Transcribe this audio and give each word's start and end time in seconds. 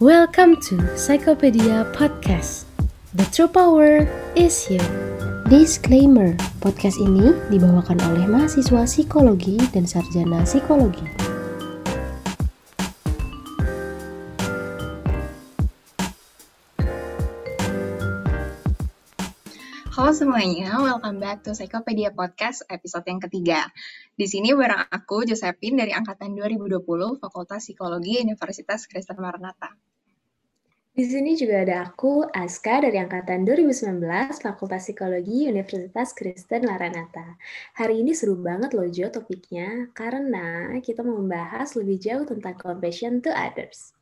Welcome 0.00 0.56
to 0.72 0.80
Psychopedia 0.96 1.84
Podcast. 1.92 2.64
The 3.12 3.28
true 3.28 3.52
power 3.52 4.08
is 4.32 4.56
you. 4.72 4.80
Disclaimer, 5.52 6.40
podcast 6.64 6.96
ini 6.96 7.36
dibawakan 7.52 8.00
oleh 8.08 8.24
mahasiswa 8.24 8.88
psikologi 8.88 9.60
dan 9.76 9.84
sarjana 9.84 10.40
psikologi. 10.48 11.04
Halo 19.92 20.16
semuanya, 20.16 20.80
welcome 20.80 21.20
back 21.20 21.44
to 21.44 21.52
Psychopedia 21.52 22.08
Podcast 22.08 22.64
episode 22.72 23.04
yang 23.04 23.20
ketiga. 23.20 23.68
Di 24.16 24.24
sini 24.24 24.56
bareng 24.56 24.88
aku, 24.88 25.28
Josephine 25.28 25.84
dari 25.84 25.92
Angkatan 25.92 26.32
2020, 26.32 27.20
Fakultas 27.20 27.68
Psikologi 27.68 28.16
Universitas 28.16 28.88
Kristen 28.88 29.20
Maranatha. 29.20 29.89
Di 31.00 31.08
sini 31.08 31.32
juga 31.32 31.64
ada 31.64 31.88
aku, 31.88 32.28
Aska, 32.28 32.84
dari 32.84 33.00
Angkatan 33.00 33.48
2019, 33.48 34.04
Fakultas 34.36 34.84
Psikologi 34.84 35.48
Universitas 35.48 36.12
Kristen 36.12 36.68
Maranatha. 36.68 37.40
Hari 37.80 38.04
ini 38.04 38.12
seru 38.12 38.36
banget 38.36 38.76
loh 38.76 38.84
Jo 38.84 39.08
topiknya, 39.08 39.88
karena 39.96 40.68
kita 40.84 41.00
mau 41.00 41.16
membahas 41.16 41.72
lebih 41.72 41.96
jauh 41.96 42.28
tentang 42.28 42.52
compassion 42.60 43.24
to 43.24 43.32
others. 43.32 43.96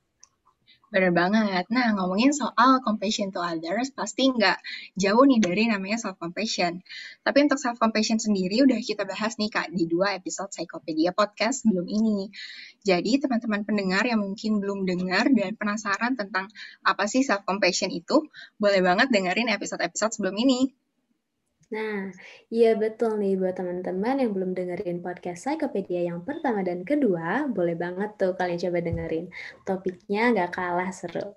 Bener 0.89 1.13
banget. 1.13 1.69
Nah, 1.69 1.93
ngomongin 2.01 2.33
soal 2.33 2.81
compassion 2.81 3.29
to 3.29 3.45
others, 3.45 3.93
pasti 3.93 4.33
nggak 4.33 4.57
jauh 4.97 5.21
nih 5.29 5.37
dari 5.37 5.63
namanya 5.69 6.01
self-compassion. 6.01 6.81
Tapi 7.21 7.39
untuk 7.45 7.61
self-compassion 7.61 8.17
sendiri 8.25 8.65
udah 8.65 8.81
kita 8.81 9.05
bahas 9.05 9.37
nih 9.37 9.53
Kak 9.53 9.69
di 9.69 9.85
dua 9.85 10.17
episode 10.17 10.49
Psychopedia 10.49 11.13
Podcast 11.13 11.69
sebelum 11.69 11.85
ini. 11.85 12.33
Jadi 12.89 13.21
teman-teman 13.21 13.69
pendengar 13.69 14.09
yang 14.09 14.25
mungkin 14.25 14.65
belum 14.65 14.89
dengar 14.89 15.29
dan 15.29 15.61
penasaran 15.61 16.17
tentang 16.17 16.49
apa 16.81 17.05
sih 17.05 17.21
self-compassion 17.21 17.93
itu, 17.93 18.25
boleh 18.57 18.81
banget 18.81 19.13
dengerin 19.13 19.53
episode-episode 19.53 20.17
sebelum 20.17 20.41
ini. 20.41 20.73
Nah, 21.69 22.09
iya 22.49 22.67
betul 22.81 23.21
nih 23.21 23.37
buat 23.37 23.53
teman-teman 23.61 24.25
yang 24.25 24.33
belum 24.33 24.51
dengerin 24.57 25.05
podcast 25.05 25.45
Psychopedia 25.45 26.01
yang 26.09 26.25
pertama 26.25 26.65
dan 26.65 26.81
kedua, 26.81 27.45
boleh 27.57 27.77
banget 27.77 28.17
tuh 28.17 28.33
kalian 28.39 28.57
coba 28.65 28.79
dengerin. 28.81 29.27
Topiknya 29.69 30.33
nggak 30.33 30.51
kalah 30.57 30.89
seru. 30.89 31.37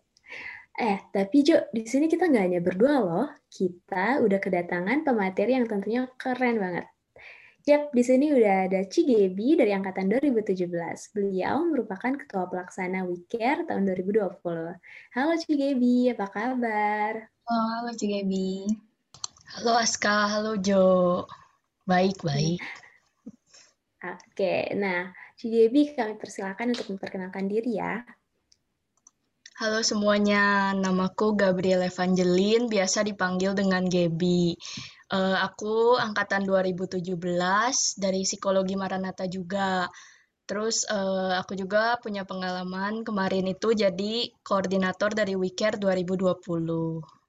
Eh, 0.80 0.98
tapi 1.12 1.38
Jo, 1.44 1.68
di 1.76 1.84
sini 1.84 2.08
kita 2.08 2.32
nggak 2.32 2.46
hanya 2.48 2.60
berdua 2.64 2.96
loh. 3.04 3.28
Kita 3.52 4.24
udah 4.24 4.40
kedatangan 4.40 5.04
pemateri 5.04 5.52
yang 5.60 5.68
tentunya 5.68 6.08
keren 6.16 6.56
banget. 6.64 6.86
Yap, 7.68 7.94
di 7.94 8.02
sini 8.02 8.26
udah 8.34 8.72
ada 8.72 8.80
Cigebi 8.88 9.60
dari 9.60 9.72
Angkatan 9.76 10.10
2017. 10.10 11.12
Beliau 11.14 11.62
merupakan 11.68 12.10
Ketua 12.18 12.48
Pelaksana 12.50 13.04
WeCare 13.06 13.68
tahun 13.68 13.84
2020. 13.86 14.80
Halo 15.14 15.34
Cigebi, 15.38 16.10
apa 16.16 16.26
kabar? 16.32 17.14
Halo, 17.46 17.64
halo 17.78 17.92
Cigebi. 17.94 18.91
Halo 19.52 19.76
Aska, 19.76 20.32
halo 20.32 20.56
Jo. 20.64 21.28
Baik, 21.84 22.24
baik. 22.24 22.64
Oke, 24.00 24.72
nah 24.80 25.12
Cigebi 25.36 25.92
kami 25.92 26.16
persilakan 26.16 26.72
untuk 26.72 26.96
memperkenalkan 26.96 27.52
diri 27.52 27.76
ya. 27.76 28.00
Halo 29.60 29.84
semuanya, 29.84 30.72
namaku 30.72 31.36
Gabriel 31.36 31.84
Evangeline, 31.84 32.72
biasa 32.72 33.04
dipanggil 33.04 33.52
dengan 33.52 33.84
Gebi. 33.92 34.56
Uh, 35.12 35.36
aku 35.44 36.00
angkatan 36.00 36.48
2017 36.48 37.12
dari 38.00 38.24
Psikologi 38.24 38.80
Maranatha 38.80 39.28
juga. 39.28 39.92
Terus 40.48 40.88
uh, 40.88 41.36
aku 41.36 41.60
juga 41.60 42.00
punya 42.00 42.24
pengalaman 42.24 43.04
kemarin 43.04 43.52
itu 43.52 43.76
jadi 43.76 44.32
koordinator 44.48 45.12
dari 45.12 45.36
WeCare 45.36 45.76
2020. 45.76 47.21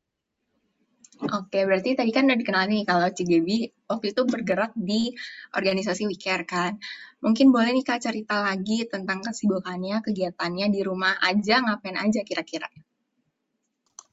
Oke, 1.23 1.63
berarti 1.63 1.95
tadi 1.95 2.11
kan 2.11 2.27
udah 2.27 2.35
dikenal 2.35 2.67
nih 2.67 2.83
kalau 2.83 3.07
Cigebi 3.07 3.71
waktu 3.87 4.11
itu 4.11 4.23
bergerak 4.27 4.75
di 4.75 5.15
organisasi 5.55 6.11
WeCare 6.11 6.43
kan. 6.43 6.83
Mungkin 7.23 7.55
boleh 7.55 7.71
nih 7.71 7.87
Kak 7.87 8.03
cerita 8.03 8.43
lagi 8.43 8.83
tentang 8.91 9.23
kesibukannya, 9.23 10.03
kegiatannya 10.03 10.67
di 10.75 10.83
rumah 10.83 11.15
aja, 11.23 11.63
ngapain 11.63 11.95
aja 11.95 12.27
kira-kira? 12.27 12.67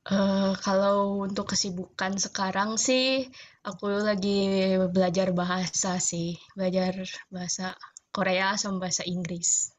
Uh, 0.05 0.53
kalau 0.61 1.25
untuk 1.25 1.53
kesibukan 1.53 2.13
sekarang 2.21 2.77
sih, 2.77 3.25
aku 3.65 3.89
lagi 3.89 4.77
belajar 4.93 5.33
bahasa 5.33 5.97
sih, 5.97 6.37
belajar 6.53 6.93
bahasa 7.33 7.73
Korea 8.13 8.53
sama 8.53 8.85
bahasa 8.85 9.01
Inggris. 9.05 9.73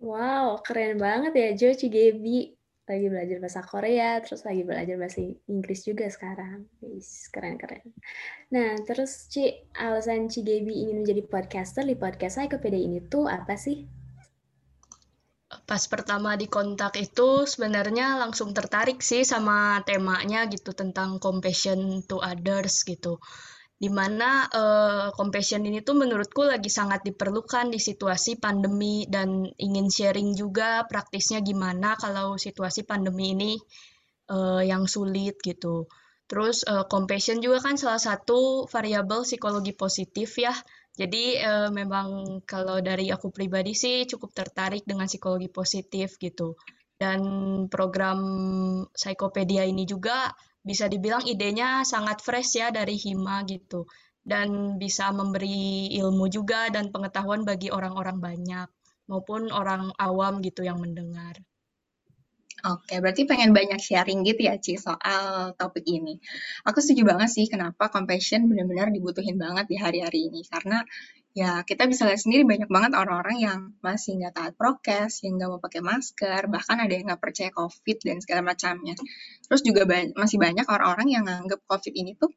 Wow, 0.00 0.64
keren 0.64 0.96
banget 0.96 1.32
ya 1.36 1.48
Jo 1.52 1.70
Cigebi 1.76 2.56
lagi 2.82 3.06
belajar 3.06 3.38
bahasa 3.38 3.62
Korea, 3.62 4.18
terus 4.18 4.42
lagi 4.42 4.62
belajar 4.66 4.96
bahasa 4.98 5.22
Inggris 5.46 5.86
juga 5.86 6.10
sekarang. 6.10 6.66
keren-keren. 7.30 7.86
Nah, 8.50 8.74
terus 8.82 9.30
Ci, 9.30 9.70
alasan 9.78 10.26
Ci 10.26 10.42
Gaby 10.42 10.72
ingin 10.86 11.06
menjadi 11.06 11.22
podcaster 11.24 11.86
di 11.86 11.94
podcast 11.94 12.42
Psychopedia 12.42 12.82
ini 12.82 12.98
tuh 13.06 13.30
apa 13.30 13.54
sih? 13.54 13.86
Pas 15.62 15.84
pertama 15.84 16.34
di 16.34 16.48
kontak 16.48 16.96
itu 16.96 17.44
sebenarnya 17.44 18.18
langsung 18.18 18.56
tertarik 18.56 19.04
sih 19.04 19.22
sama 19.22 19.84
temanya 19.84 20.48
gitu 20.48 20.72
tentang 20.72 21.20
compassion 21.20 22.02
to 22.08 22.18
others 22.18 22.82
gitu 22.88 23.20
di 23.82 23.90
mana 23.90 24.46
uh, 24.46 25.10
compassion 25.10 25.66
ini 25.66 25.82
tuh 25.82 25.98
menurutku 25.98 26.46
lagi 26.46 26.70
sangat 26.70 27.02
diperlukan 27.02 27.66
di 27.66 27.82
situasi 27.82 28.38
pandemi 28.38 29.10
dan 29.10 29.42
ingin 29.58 29.90
sharing 29.90 30.38
juga 30.38 30.86
praktisnya 30.86 31.42
gimana 31.42 31.98
kalau 31.98 32.38
situasi 32.38 32.86
pandemi 32.86 33.34
ini 33.34 33.52
uh, 34.30 34.62
yang 34.62 34.86
sulit 34.86 35.42
gitu. 35.42 35.90
Terus 36.30 36.62
uh, 36.62 36.86
compassion 36.86 37.42
juga 37.42 37.58
kan 37.58 37.74
salah 37.74 37.98
satu 37.98 38.70
variabel 38.70 39.26
psikologi 39.26 39.74
positif 39.74 40.38
ya. 40.38 40.54
Jadi 40.94 41.42
uh, 41.42 41.74
memang 41.74 42.38
kalau 42.46 42.78
dari 42.78 43.10
aku 43.10 43.34
pribadi 43.34 43.74
sih 43.74 44.06
cukup 44.06 44.30
tertarik 44.30 44.86
dengan 44.86 45.10
psikologi 45.10 45.50
positif 45.50 46.22
gitu. 46.22 46.54
Dan 46.94 47.18
program 47.66 48.22
psikopedia 48.94 49.66
ini 49.66 49.90
juga 49.90 50.30
bisa 50.62 50.86
dibilang 50.86 51.26
idenya 51.26 51.82
sangat 51.82 52.22
fresh 52.22 52.58
ya 52.58 52.70
dari 52.70 52.94
Hima 52.94 53.42
gitu 53.46 53.86
dan 54.22 54.78
bisa 54.78 55.10
memberi 55.10 55.90
ilmu 55.98 56.30
juga 56.30 56.70
dan 56.70 56.94
pengetahuan 56.94 57.42
bagi 57.42 57.74
orang-orang 57.74 58.22
banyak 58.22 58.68
maupun 59.10 59.50
orang 59.50 59.90
awam 59.98 60.38
gitu 60.40 60.62
yang 60.62 60.78
mendengar. 60.78 61.34
Oke, 62.62 63.02
berarti 63.02 63.26
pengen 63.26 63.50
banyak 63.50 63.82
sharing 63.82 64.22
gitu 64.22 64.46
ya, 64.46 64.54
Ci, 64.54 64.78
soal 64.78 65.50
topik 65.58 65.82
ini. 65.82 66.22
Aku 66.62 66.78
setuju 66.78 67.02
banget 67.10 67.34
sih 67.34 67.50
kenapa 67.50 67.90
compassion 67.90 68.46
benar-benar 68.46 68.94
dibutuhin 68.94 69.34
banget 69.34 69.66
di 69.66 69.74
hari-hari 69.82 70.30
ini. 70.30 70.46
Karena 70.46 70.78
ya 71.34 71.66
kita 71.66 71.90
bisa 71.90 72.06
lihat 72.06 72.22
sendiri 72.22 72.46
banyak 72.46 72.70
banget 72.70 72.94
orang-orang 72.94 73.38
yang 73.42 73.58
masih 73.82 74.14
nggak 74.14 74.34
taat 74.38 74.52
prokes, 74.54 75.26
yang 75.26 75.42
nggak 75.42 75.50
mau 75.50 75.58
pakai 75.58 75.82
masker, 75.82 76.42
bahkan 76.46 76.78
ada 76.78 76.92
yang 76.94 77.10
nggak 77.10 77.18
percaya 77.18 77.50
COVID 77.50 77.98
dan 77.98 78.16
segala 78.22 78.54
macamnya. 78.54 78.94
Terus 79.42 79.60
juga 79.66 79.82
ba 79.82 79.98
masih 80.14 80.38
banyak 80.38 80.66
orang-orang 80.70 81.08
yang 81.10 81.26
nganggap 81.26 81.66
COVID 81.66 81.94
ini 81.98 82.14
tuh 82.14 82.30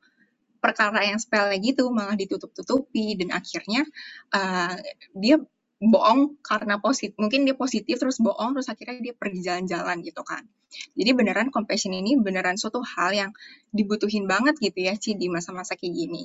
perkara 0.57 1.05
yang 1.05 1.21
sepele 1.21 1.61
gitu, 1.61 1.93
malah 1.93 2.17
ditutup-tutupi 2.17 3.13
dan 3.13 3.29
akhirnya 3.29 3.85
uh, 4.33 4.73
dia 5.13 5.37
bohong 5.79 6.39
karena 6.39 6.79
positif 6.79 7.19
mungkin 7.19 7.43
dia 7.43 7.55
positif 7.55 7.99
terus 7.99 8.17
bohong 8.23 8.55
terus 8.55 8.71
akhirnya 8.71 9.11
dia 9.11 9.13
pergi 9.15 9.43
jalan-jalan 9.43 9.99
gitu 10.07 10.23
kan 10.23 10.47
jadi 10.95 11.11
beneran 11.11 11.51
compassion 11.51 11.91
ini 11.91 12.15
beneran 12.15 12.55
suatu 12.55 12.79
hal 12.79 13.11
yang 13.11 13.31
dibutuhin 13.75 14.23
banget 14.27 14.55
gitu 14.59 14.79
ya 14.87 14.95
Ci 14.95 15.19
di 15.19 15.27
masa-masa 15.27 15.75
kayak 15.75 15.93
gini 15.93 16.23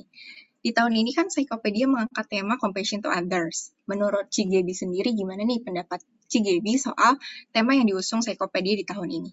di 0.61 0.69
tahun 0.77 0.93
ini 0.93 1.11
kan 1.17 1.25
Psychopedia 1.33 1.89
mengangkat 1.89 2.29
tema 2.29 2.53
compassion 2.61 3.01
to 3.01 3.09
others. 3.09 3.73
Menurut 3.89 4.29
Cigebi 4.29 4.77
sendiri 4.77 5.09
gimana 5.17 5.41
nih 5.41 5.57
pendapat 5.65 6.05
Cigebi 6.29 6.77
soal 6.77 7.17
tema 7.49 7.73
yang 7.73 7.89
diusung 7.89 8.21
Psychopedia 8.21 8.77
di 8.77 8.85
tahun 8.85 9.09
ini? 9.09 9.31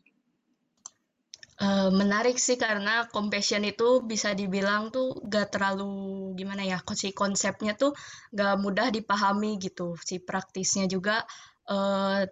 Uh, 1.59 1.91
menarik 1.91 2.39
sih 2.39 2.55
karena 2.55 3.11
compassion 3.11 3.67
itu 3.67 3.99
bisa 4.07 4.31
dibilang 4.31 4.95
tuh 4.95 5.19
gak 5.27 5.59
terlalu 5.59 6.31
gimana 6.39 6.63
ya 6.63 6.79
si 6.95 7.11
konsepnya 7.11 7.75
tuh 7.75 7.99
gak 8.31 8.63
mudah 8.63 8.95
dipahami 8.95 9.59
gitu. 9.59 9.99
Si 9.99 10.23
praktisnya 10.23 10.87
juga 10.87 11.27
uh, 11.67 12.23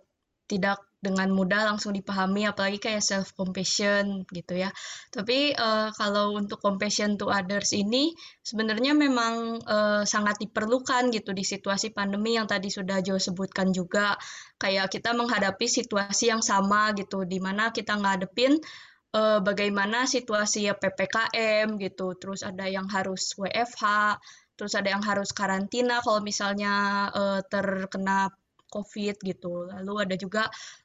tidak 0.46 0.78
dengan 1.06 1.30
mudah 1.30 1.68
langsung 1.70 1.94
dipahami 1.94 2.48
apalagi 2.48 2.82
kayak 2.82 3.04
self 3.04 3.34
compassion 3.38 4.26
gitu 4.30 4.58
ya. 4.58 4.70
Tapi 5.14 5.54
uh, 5.54 5.94
kalau 5.94 6.34
untuk 6.34 6.58
compassion 6.58 7.14
to 7.14 7.30
others 7.30 7.70
ini 7.76 8.10
sebenarnya 8.42 8.96
memang 8.96 9.62
uh, 9.62 10.02
sangat 10.02 10.40
diperlukan 10.42 11.14
gitu 11.14 11.30
di 11.30 11.46
situasi 11.46 11.94
pandemi 11.94 12.34
yang 12.34 12.50
tadi 12.50 12.72
sudah 12.72 13.02
Jo 13.02 13.18
sebutkan 13.22 13.70
juga. 13.70 14.18
Kayak 14.58 14.90
kita 14.90 15.14
menghadapi 15.14 15.66
situasi 15.68 16.32
yang 16.32 16.42
sama 16.42 16.90
gitu 16.98 17.22
di 17.22 17.38
mana 17.38 17.70
kita 17.70 17.94
ngadepin 17.98 18.58
uh, 19.14 19.38
bagaimana 19.44 20.08
situasi 20.08 20.66
ya 20.66 20.74
ppkm 20.74 21.78
gitu 21.78 22.16
terus 22.18 22.42
ada 22.42 22.66
yang 22.66 22.88
harus 22.90 23.36
WFH 23.36 24.16
terus 24.56 24.72
ada 24.72 24.88
yang 24.88 25.04
harus 25.04 25.30
karantina 25.36 26.00
kalau 26.00 26.24
misalnya 26.24 27.06
uh, 27.12 27.40
terkena 27.44 28.32
COVID 28.66 29.16
gitu. 29.22 29.70
Lalu 29.70 29.94
ada 30.04 30.16
juga 30.18 30.44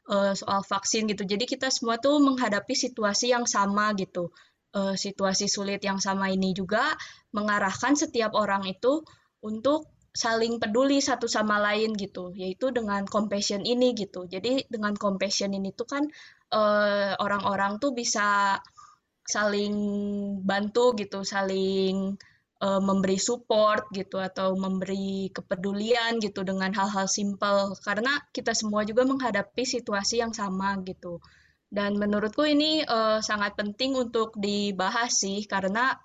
uh, 0.09 0.33
soal 0.37 0.61
vaksin 0.61 1.09
gitu. 1.09 1.25
Jadi 1.25 1.49
kita 1.49 1.73
semua 1.73 1.97
tuh 1.97 2.21
menghadapi 2.21 2.77
situasi 2.77 3.33
yang 3.33 3.49
sama 3.49 3.91
gitu. 3.97 4.29
Uh, 4.71 4.95
situasi 4.95 5.51
sulit 5.51 5.83
yang 5.83 5.99
sama 5.99 6.31
ini 6.31 6.55
juga 6.55 6.95
mengarahkan 7.35 7.99
setiap 7.99 8.31
orang 8.39 8.63
itu 8.63 9.03
untuk 9.43 9.91
saling 10.15 10.59
peduli 10.63 11.03
satu 11.03 11.27
sama 11.27 11.59
lain 11.59 11.91
gitu, 11.95 12.31
yaitu 12.35 12.71
dengan 12.71 13.03
compassion 13.03 13.67
ini 13.67 13.91
gitu. 13.95 14.27
Jadi 14.27 14.67
dengan 14.71 14.95
compassion 14.95 15.51
ini 15.51 15.75
tuh 15.75 15.87
kan 15.87 16.03
orang 16.51 17.15
orang-orang 17.19 17.79
tuh 17.79 17.95
bisa 17.95 18.59
saling 19.25 19.75
bantu 20.43 20.91
gitu, 20.99 21.23
saling 21.23 22.19
uh, 22.61 22.81
memberi 22.81 23.17
support 23.17 23.89
gitu 23.91 24.21
atau 24.21 24.53
memberi 24.53 25.31
kepedulian 25.33 26.21
gitu 26.21 26.45
dengan 26.45 26.71
hal-hal 26.75 27.09
simpel 27.09 27.73
karena 27.81 28.21
kita 28.35 28.53
semua 28.53 28.85
juga 28.85 29.03
menghadapi 29.07 29.63
situasi 29.65 30.21
yang 30.21 30.31
sama 30.35 30.77
gitu. 30.85 31.23
Dan 31.71 31.95
menurutku 31.95 32.43
ini 32.43 32.83
uh, 32.83 33.23
sangat 33.23 33.55
penting 33.55 33.95
untuk 33.95 34.35
dibahas 34.35 35.23
sih 35.23 35.47
karena 35.47 35.95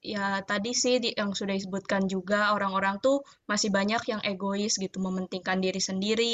ya 0.00 0.40
tadi 0.44 0.72
sih 0.72 1.00
di, 1.00 1.12
yang 1.12 1.36
sudah 1.36 1.52
disebutkan 1.52 2.08
juga 2.08 2.52
orang-orang 2.56 2.96
tuh 3.00 3.20
masih 3.44 3.68
banyak 3.68 4.00
yang 4.08 4.20
egois 4.24 4.76
gitu 4.76 5.00
mementingkan 5.00 5.60
diri 5.60 5.80
sendiri. 5.80 6.32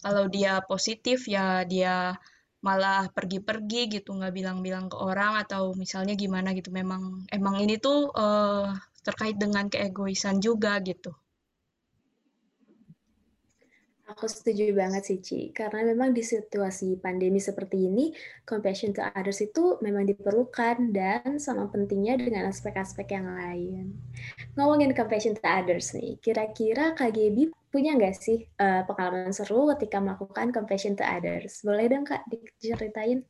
Kalau 0.00 0.28
dia 0.28 0.64
positif 0.64 1.28
ya 1.28 1.64
dia 1.68 2.16
malah 2.62 3.10
pergi-pergi 3.10 3.90
gitu 3.98 4.14
nggak 4.14 4.34
bilang-bilang 4.38 4.86
ke 4.86 4.94
orang 4.94 5.42
atau 5.42 5.74
misalnya 5.74 6.14
gimana 6.14 6.54
gitu 6.54 6.70
memang 6.70 7.26
emang 7.34 7.58
ini 7.58 7.74
tuh 7.82 8.08
uh, 8.14 8.70
terkait 9.02 9.34
dengan 9.34 9.66
keegoisan 9.66 10.38
juga 10.38 10.78
gitu. 10.80 11.10
Aku 14.12 14.28
setuju 14.28 14.76
banget 14.76 15.08
sih, 15.08 15.18
Ci. 15.24 15.40
Karena 15.56 15.88
memang 15.88 16.12
di 16.12 16.20
situasi 16.20 17.00
pandemi 17.00 17.40
seperti 17.40 17.88
ini, 17.88 18.12
compassion 18.44 18.92
to 18.92 19.00
others 19.00 19.40
itu 19.40 19.80
memang 19.80 20.04
diperlukan 20.04 20.92
dan 20.92 21.40
sama 21.40 21.72
pentingnya 21.72 22.20
dengan 22.20 22.52
aspek-aspek 22.52 23.08
yang 23.16 23.24
lain. 23.24 23.96
Ngomongin 24.52 24.92
compassion 24.92 25.32
to 25.32 25.40
others 25.48 25.96
nih, 25.96 26.20
kira-kira 26.20 26.92
Gaby 26.92 27.56
punya 27.72 27.96
nggak 27.96 28.12
sih 28.12 28.44
uh, 28.60 28.84
pengalaman 28.84 29.32
seru 29.32 29.72
ketika 29.72 29.98
melakukan 29.98 30.52
compassion 30.52 30.92
to 30.92 31.02
others? 31.02 31.64
Boleh 31.64 31.88
dong 31.88 32.04
Kak 32.04 32.28
diceritain? 32.28 33.24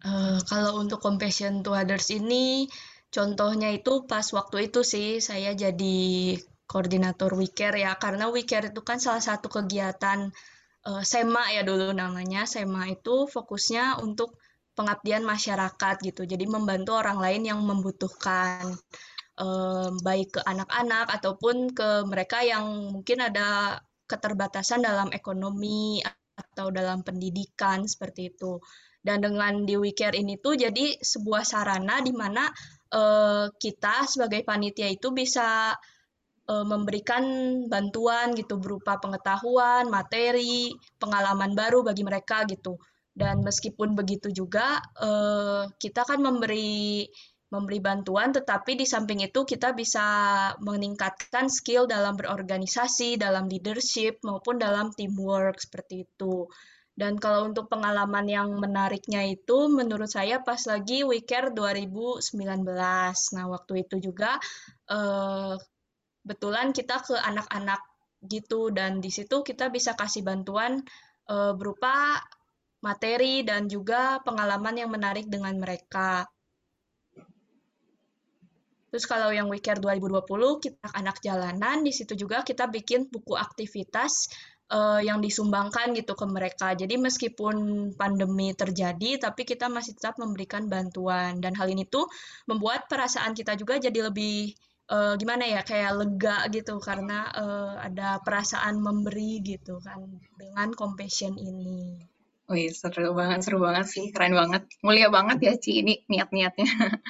Uh, 0.00 0.40
kalau 0.48 0.80
untuk 0.80 1.04
compassion 1.04 1.60
to 1.60 1.76
others 1.76 2.08
ini, 2.08 2.64
Contohnya 3.16 3.72
itu 3.72 4.04
pas 4.04 4.28
waktu 4.34 4.68
itu 4.68 4.84
sih 4.84 5.22
saya 5.22 5.56
jadi 5.56 6.36
koordinator 6.68 7.32
WeCare 7.32 7.80
ya, 7.80 7.96
karena 7.96 8.28
WeCare 8.28 8.74
itu 8.74 8.82
kan 8.82 8.98
salah 8.98 9.24
satu 9.24 9.48
kegiatan 9.48 10.28
uh, 10.84 11.02
SEMA 11.02 11.54
ya 11.56 11.62
dulu 11.64 11.96
namanya. 11.96 12.44
SEMA 12.44 12.92
itu 12.92 13.30
fokusnya 13.30 14.02
untuk 14.04 14.36
pengabdian 14.76 15.24
masyarakat 15.24 15.96
gitu. 16.04 16.28
Jadi 16.28 16.44
membantu 16.44 16.98
orang 16.98 17.16
lain 17.16 17.42
yang 17.48 17.62
membutuhkan 17.64 18.76
um, 19.40 20.00
baik 20.00 20.36
ke 20.36 20.40
anak-anak 20.44 21.06
ataupun 21.20 21.72
ke 21.72 22.04
mereka 22.08 22.42
yang 22.42 22.92
mungkin 22.92 23.24
ada 23.24 23.80
keterbatasan 24.06 24.84
dalam 24.84 25.10
ekonomi 25.12 26.00
atau 26.36 26.68
dalam 26.72 27.00
pendidikan 27.04 27.84
seperti 27.84 28.32
itu. 28.32 28.60
Dan 29.06 29.22
dengan 29.22 29.62
di 29.62 29.78
WeCare 29.78 30.18
ini 30.18 30.42
tuh 30.42 30.58
jadi 30.58 30.98
sebuah 30.98 31.46
sarana 31.46 32.02
di 32.02 32.10
mana 32.10 32.50
uh, 32.90 33.46
kita 33.54 34.02
sebagai 34.02 34.42
panitia 34.42 34.90
itu 34.90 35.14
bisa 35.14 35.78
uh, 36.50 36.66
memberikan 36.66 37.22
bantuan 37.70 38.34
gitu 38.34 38.58
berupa 38.58 38.98
pengetahuan, 38.98 39.86
materi, 39.86 40.74
pengalaman 40.98 41.54
baru 41.54 41.86
bagi 41.86 42.02
mereka 42.02 42.42
gitu. 42.50 42.74
Dan 43.16 43.46
meskipun 43.46 43.94
begitu 43.96 44.28
juga 44.28 44.82
uh, 44.98 45.70
kita 45.78 46.02
kan 46.04 46.20
memberi 46.20 47.06
memberi 47.46 47.78
bantuan, 47.78 48.34
tetapi 48.34 48.74
di 48.74 48.86
samping 48.86 49.22
itu 49.22 49.46
kita 49.46 49.70
bisa 49.70 50.06
meningkatkan 50.58 51.46
skill 51.46 51.86
dalam 51.86 52.18
berorganisasi, 52.18 53.14
dalam 53.14 53.46
leadership 53.46 54.18
maupun 54.26 54.58
dalam 54.58 54.90
teamwork 54.90 55.62
seperti 55.62 56.10
itu. 56.10 56.50
Dan 56.96 57.20
kalau 57.20 57.44
untuk 57.52 57.68
pengalaman 57.68 58.24
yang 58.24 58.56
menariknya 58.56 59.28
itu 59.28 59.68
menurut 59.68 60.08
saya 60.08 60.40
pas 60.40 60.58
lagi 60.64 61.04
WeCare 61.04 61.52
2019. 61.52 62.32
Nah, 63.36 63.46
waktu 63.52 63.84
itu 63.84 64.00
juga 64.00 64.40
eh, 64.88 65.54
betulan 66.24 66.72
kita 66.72 67.04
ke 67.04 67.14
anak-anak 67.20 67.84
gitu 68.26 68.72
dan 68.72 68.98
di 68.98 69.12
situ 69.12 69.44
kita 69.44 69.68
bisa 69.68 69.92
kasih 69.92 70.24
bantuan 70.24 70.82
eh, 71.28 71.52
berupa 71.52 72.18
materi 72.80 73.44
dan 73.44 73.68
juga 73.68 74.18
pengalaman 74.24 74.74
yang 74.80 74.90
menarik 74.90 75.28
dengan 75.28 75.54
mereka. 75.60 76.24
Terus 78.96 79.12
kalau 79.12 79.28
yang 79.28 79.52
WeCare 79.52 79.76
2020 79.76 80.24
kita 80.56 80.88
anak 80.96 81.20
jalanan 81.20 81.84
di 81.84 81.92
situ 81.92 82.16
juga 82.16 82.40
kita 82.40 82.64
bikin 82.64 83.12
buku 83.12 83.36
aktivitas 83.36 84.24
uh, 84.72 85.04
yang 85.04 85.20
disumbangkan 85.20 85.92
gitu 85.92 86.16
ke 86.16 86.24
mereka. 86.24 86.72
Jadi 86.72 86.96
meskipun 86.96 87.92
pandemi 87.92 88.56
terjadi, 88.56 89.20
tapi 89.20 89.44
kita 89.44 89.68
masih 89.68 90.00
tetap 90.00 90.16
memberikan 90.16 90.64
bantuan 90.72 91.44
dan 91.44 91.52
hal 91.60 91.68
ini 91.68 91.84
tuh 91.84 92.08
membuat 92.48 92.88
perasaan 92.88 93.36
kita 93.36 93.52
juga 93.60 93.76
jadi 93.76 94.08
lebih 94.08 94.56
uh, 94.88 95.12
gimana 95.20 95.44
ya 95.44 95.60
kayak 95.60 95.92
lega 95.92 96.48
gitu 96.48 96.80
karena 96.80 97.28
uh, 97.36 97.76
ada 97.76 98.16
perasaan 98.24 98.80
memberi 98.80 99.44
gitu 99.44 99.76
kan 99.84 100.00
dengan 100.40 100.72
compassion 100.72 101.36
ini. 101.36 102.00
Wih, 102.46 102.70
seru 102.70 103.10
banget, 103.10 103.42
seru 103.42 103.58
banget 103.58 103.86
sih, 103.90 104.14
keren 104.14 104.30
banget. 104.38 104.70
Mulia 104.86 105.10
banget 105.10 105.38
ya, 105.42 105.52
Ci, 105.58 105.82
ini 105.82 106.06
niat-niatnya. 106.06 106.66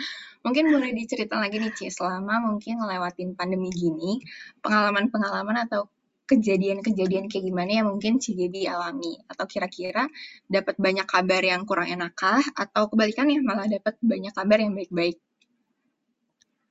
mungkin 0.45 0.65
boleh 0.73 0.97
diceritain 0.97 1.45
lagi 1.45 1.61
nih, 1.61 1.73
Ci, 1.77 1.93
selama 1.93 2.41
mungkin 2.41 2.81
ngelewatin 2.81 3.37
pandemi 3.37 3.69
gini, 3.69 4.25
pengalaman-pengalaman 4.65 5.69
atau 5.69 5.93
kejadian-kejadian 6.27 7.29
kayak 7.29 7.45
gimana 7.53 7.71
yang 7.85 7.87
mungkin 7.93 8.19
si 8.19 8.35
Gaby 8.35 8.67
alami 8.67 9.15
atau 9.31 9.47
kira-kira 9.47 10.11
dapat 10.51 10.75
banyak 10.81 11.07
kabar 11.07 11.43
yang 11.45 11.63
kurang 11.69 11.87
enakkah 11.87 12.43
atau 12.57 12.91
kebalikannya 12.91 13.39
malah 13.45 13.71
dapat 13.71 13.95
banyak 14.03 14.35
kabar 14.35 14.59
yang 14.59 14.75
baik-baik? 14.75 15.21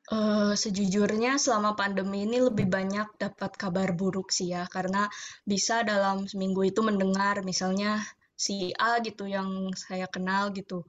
Uh, 0.06 0.54
sejujurnya 0.54 1.42
selama 1.42 1.74
pandemi 1.74 2.30
ini 2.30 2.38
lebih 2.38 2.70
banyak 2.70 3.10
dapat 3.18 3.58
kabar 3.58 3.90
buruk 3.98 4.30
sih 4.30 4.54
ya 4.54 4.70
karena 4.70 5.10
bisa 5.42 5.82
dalam 5.82 6.30
seminggu 6.30 6.62
itu 6.62 6.86
mendengar 6.86 7.42
misalnya 7.42 8.06
si 8.36 8.72
A 8.76 9.00
gitu 9.08 9.24
yang 9.36 9.72
saya 9.76 10.08
kenal 10.12 10.52
gitu 10.52 10.84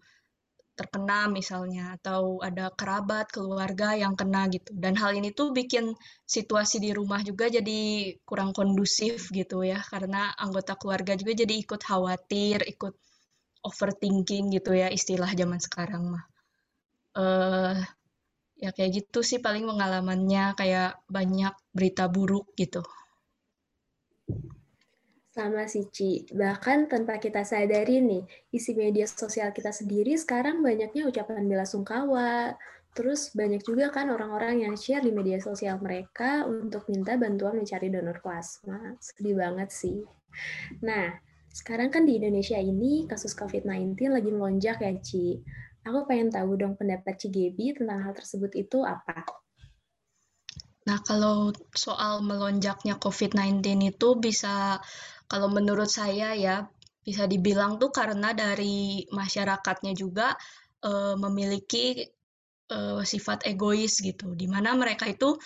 terkena 0.76 1.24
misalnya 1.32 1.96
atau 1.96 2.36
ada 2.44 2.68
kerabat 2.68 3.32
keluarga 3.32 3.96
yang 3.96 4.12
kena 4.12 4.44
gitu. 4.52 4.76
Dan 4.76 4.92
hal 5.00 5.16
ini 5.16 5.32
tuh 5.32 5.48
bikin 5.56 5.96
situasi 6.28 6.76
di 6.84 6.92
rumah 6.92 7.24
juga 7.24 7.48
jadi 7.48 8.12
kurang 8.28 8.52
kondusif 8.52 9.32
gitu 9.32 9.64
ya 9.64 9.80
karena 9.80 10.36
anggota 10.36 10.76
keluarga 10.76 11.16
juga 11.16 11.32
jadi 11.32 11.54
ikut 11.64 11.80
khawatir 11.80 12.60
ikut 12.68 12.94
overthinking 13.64 14.52
gitu 14.52 14.76
ya 14.76 14.92
istilah 14.92 15.32
zaman 15.32 15.58
sekarang 15.58 16.02
mah. 16.12 16.24
Uh, 17.16 17.80
ya 18.60 18.68
kayak 18.76 19.00
gitu 19.00 19.24
sih 19.24 19.40
paling 19.40 19.64
pengalamannya 19.64 20.52
kayak 20.60 21.00
banyak 21.08 21.54
berita 21.72 22.04
buruk 22.12 22.52
gitu 22.56 22.84
sama 25.36 25.68
si 25.68 25.84
Ci. 25.92 26.24
Bahkan 26.32 26.88
tanpa 26.88 27.20
kita 27.20 27.44
sadari 27.44 28.00
nih, 28.00 28.24
isi 28.56 28.72
media 28.72 29.04
sosial 29.04 29.52
kita 29.52 29.68
sendiri 29.68 30.16
sekarang 30.16 30.64
banyaknya 30.64 31.04
ucapan 31.04 31.44
bela 31.44 31.68
sungkawa. 31.68 32.56
Terus 32.96 33.36
banyak 33.36 33.60
juga 33.60 33.92
kan 33.92 34.08
orang-orang 34.08 34.64
yang 34.64 34.72
share 34.72 35.04
di 35.04 35.12
media 35.12 35.36
sosial 35.36 35.76
mereka 35.76 36.48
untuk 36.48 36.88
minta 36.88 37.20
bantuan 37.20 37.60
mencari 37.60 37.92
donor 37.92 38.24
plasma. 38.24 38.96
Sedih 38.96 39.36
banget 39.36 39.68
sih. 39.68 40.00
Nah, 40.80 41.12
sekarang 41.52 41.92
kan 41.92 42.08
di 42.08 42.16
Indonesia 42.16 42.56
ini 42.56 43.04
kasus 43.04 43.36
COVID-19 43.36 44.00
lagi 44.08 44.32
melonjak 44.32 44.80
ya, 44.80 44.96
Ci. 44.96 45.44
Aku 45.84 46.08
pengen 46.08 46.32
tahu 46.32 46.56
dong 46.56 46.80
pendapat 46.80 47.20
Ci 47.20 47.28
Gebi 47.28 47.76
tentang 47.76 48.00
hal 48.00 48.16
tersebut 48.16 48.56
itu 48.56 48.80
apa? 48.80 49.28
Nah, 50.86 51.02
kalau 51.02 51.50
soal 51.74 52.22
melonjaknya 52.22 52.96
COVID-19 52.96 53.60
itu 53.90 54.08
bisa 54.16 54.80
kalau 55.26 55.50
menurut 55.50 55.90
saya 55.90 56.35
ya, 56.35 56.66
bisa 57.06 57.26
dibilang 57.30 57.78
tuh 57.78 57.95
karena 57.95 58.35
dari 58.35 59.06
masyarakatnya 59.14 59.95
juga 59.95 60.35
uh, 60.83 61.14
memiliki 61.14 62.02
uh, 62.75 63.02
sifat 63.06 63.47
egois 63.47 64.02
gitu, 64.02 64.35
di 64.35 64.50
mana 64.50 64.75
mereka 64.75 65.06
itu 65.06 65.38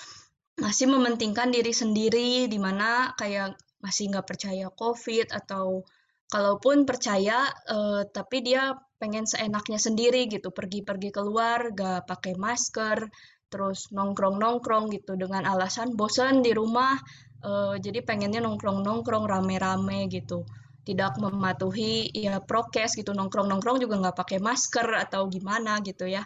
masih 0.56 0.88
mementingkan 0.88 1.52
diri 1.52 1.72
sendiri, 1.72 2.48
di 2.48 2.58
mana 2.60 3.12
kayak 3.16 3.56
masih 3.80 4.12
nggak 4.12 4.28
percaya 4.28 4.68
COVID 4.72 5.32
atau 5.32 5.84
kalaupun 6.32 6.88
percaya, 6.88 7.48
uh, 7.68 8.04
tapi 8.08 8.44
dia 8.44 8.76
pengen 9.00 9.24
seenaknya 9.24 9.80
sendiri 9.80 10.28
gitu, 10.28 10.52
pergi-pergi 10.52 11.10
keluar, 11.12 11.72
nggak 11.72 12.04
pakai 12.04 12.36
masker, 12.36 13.08
terus 13.50 13.88
nongkrong-nongkrong 13.90 14.92
gitu 14.94 15.16
dengan 15.16 15.48
alasan 15.48 15.96
bosan 15.96 16.44
di 16.44 16.52
rumah, 16.54 16.94
uh, 17.44 17.74
jadi 17.76 18.04
pengennya 18.04 18.44
nongkrong-nongkrong 18.44 19.24
rame-rame 19.28 20.08
gitu. 20.12 20.44
Tidak 20.80 21.20
mematuhi 21.20 22.08
ya 22.12 22.40
prokes 22.40 22.96
gitu. 22.96 23.12
Nongkrong-nongkrong 23.12 23.78
juga 23.80 24.00
nggak 24.00 24.16
pakai 24.16 24.38
masker 24.40 24.88
atau 25.08 25.28
gimana 25.28 25.78
gitu 25.84 26.08
ya. 26.08 26.24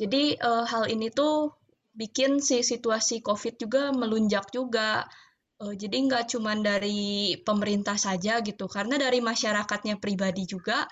Jadi 0.00 0.40
uh, 0.40 0.64
hal 0.64 0.88
ini 0.88 1.12
tuh 1.12 1.52
bikin 1.92 2.40
si 2.40 2.64
situasi 2.64 3.20
COVID 3.20 3.54
juga 3.60 3.82
melunjak 3.92 4.48
juga. 4.50 5.04
Uh, 5.60 5.76
jadi 5.76 6.00
nggak 6.08 6.32
cuma 6.32 6.56
dari 6.56 7.36
pemerintah 7.44 8.00
saja 8.00 8.40
gitu. 8.40 8.64
Karena 8.66 8.96
dari 8.96 9.20
masyarakatnya 9.20 10.00
pribadi 10.00 10.48
juga 10.48 10.88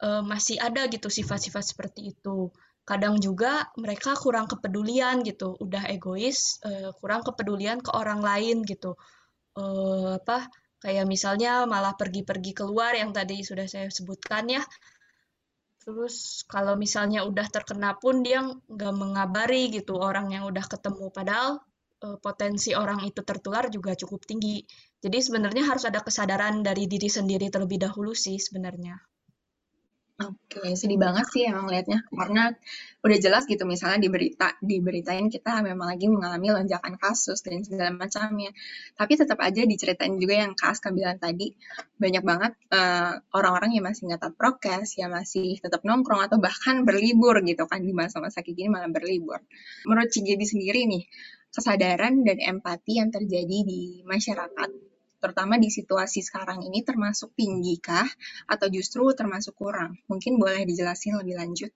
uh, 0.00 0.24
masih 0.24 0.56
ada 0.56 0.88
gitu 0.88 1.12
sifat-sifat 1.12 1.64
seperti 1.76 2.16
itu 2.16 2.48
kadang 2.88 3.20
juga 3.20 3.68
mereka 3.76 4.16
kurang 4.16 4.48
kepedulian 4.48 5.20
gitu 5.20 5.52
udah 5.60 5.84
egois 5.92 6.56
uh, 6.64 6.88
kurang 6.96 7.20
kepedulian 7.20 7.84
ke 7.84 7.92
orang 7.92 8.24
lain 8.24 8.64
gitu. 8.64 8.96
Uh, 9.52 10.16
apa 10.16 10.48
kayak 10.80 11.04
misalnya 11.04 11.68
malah 11.68 11.92
pergi-pergi 12.00 12.56
keluar 12.56 12.96
yang 12.96 13.12
tadi 13.12 13.44
sudah 13.44 13.68
saya 13.68 13.92
sebutkan 13.92 14.48
ya. 14.48 14.64
Terus 15.84 16.48
kalau 16.48 16.80
misalnya 16.80 17.28
udah 17.28 17.44
terkena 17.52 17.92
pun 18.00 18.24
dia 18.24 18.40
nggak 18.44 18.94
mengabari 18.96 19.68
gitu 19.68 20.00
orang 20.00 20.32
yang 20.32 20.48
udah 20.48 20.64
ketemu. 20.64 21.12
Padahal 21.12 21.60
uh, 22.08 22.16
potensi 22.24 22.72
orang 22.72 23.04
itu 23.04 23.20
tertular 23.20 23.68
juga 23.68 23.92
cukup 23.92 24.24
tinggi. 24.24 24.64
Jadi 25.04 25.18
sebenarnya 25.20 25.68
harus 25.68 25.84
ada 25.84 26.00
kesadaran 26.00 26.64
dari 26.64 26.88
diri 26.88 27.12
sendiri 27.12 27.52
terlebih 27.52 27.84
dahulu 27.84 28.16
sih 28.16 28.40
sebenarnya 28.40 28.96
Oke, 30.18 30.74
sedih 30.74 30.98
banget 30.98 31.30
sih 31.30 31.46
emang 31.46 31.70
liatnya, 31.70 32.02
karena 32.10 32.50
udah 33.06 33.18
jelas 33.22 33.46
gitu 33.46 33.62
misalnya 33.62 34.02
di 34.02 34.10
berita 34.10 34.58
diberitain 34.58 35.30
kita 35.30 35.62
memang 35.62 35.94
lagi 35.94 36.10
mengalami 36.10 36.50
lonjakan 36.58 36.98
kasus 36.98 37.38
dan 37.46 37.62
segala 37.62 37.94
macamnya. 37.94 38.50
Tapi 38.98 39.14
tetap 39.14 39.38
aja 39.38 39.62
diceritain 39.62 40.18
juga 40.18 40.42
yang 40.42 40.58
Kak 40.58 40.74
Aska 40.74 40.90
bilang 40.90 41.22
tadi, 41.22 41.54
banyak 42.02 42.26
banget 42.26 42.52
uh, 42.74 43.14
orang-orang 43.30 43.78
yang 43.78 43.86
masih 43.86 44.10
nggak 44.10 44.34
prokes, 44.34 44.98
yang 44.98 45.14
masih 45.14 45.62
tetap 45.62 45.86
nongkrong 45.86 46.26
atau 46.26 46.42
bahkan 46.42 46.82
berlibur 46.82 47.38
gitu 47.46 47.70
kan 47.70 47.78
di 47.78 47.94
masa-masa 47.94 48.42
kayak 48.42 48.58
gini 48.58 48.74
malah 48.74 48.90
berlibur. 48.90 49.38
Menurut 49.86 50.10
Cigedi 50.10 50.42
sendiri 50.42 50.82
nih, 50.90 51.06
kesadaran 51.54 52.26
dan 52.26 52.42
empati 52.42 52.98
yang 52.98 53.14
terjadi 53.14 53.58
di 53.62 54.02
masyarakat 54.02 54.87
terutama 55.18 55.58
di 55.58 55.70
situasi 55.70 56.22
sekarang 56.22 56.62
ini 56.62 56.86
termasuk 56.86 57.34
tinggi 57.34 57.78
kah 57.82 58.06
atau 58.46 58.66
justru 58.70 59.10
termasuk 59.14 59.54
kurang? 59.58 59.98
Mungkin 60.06 60.38
boleh 60.38 60.62
dijelasin 60.64 61.18
lebih 61.18 61.38
lanjut. 61.38 61.70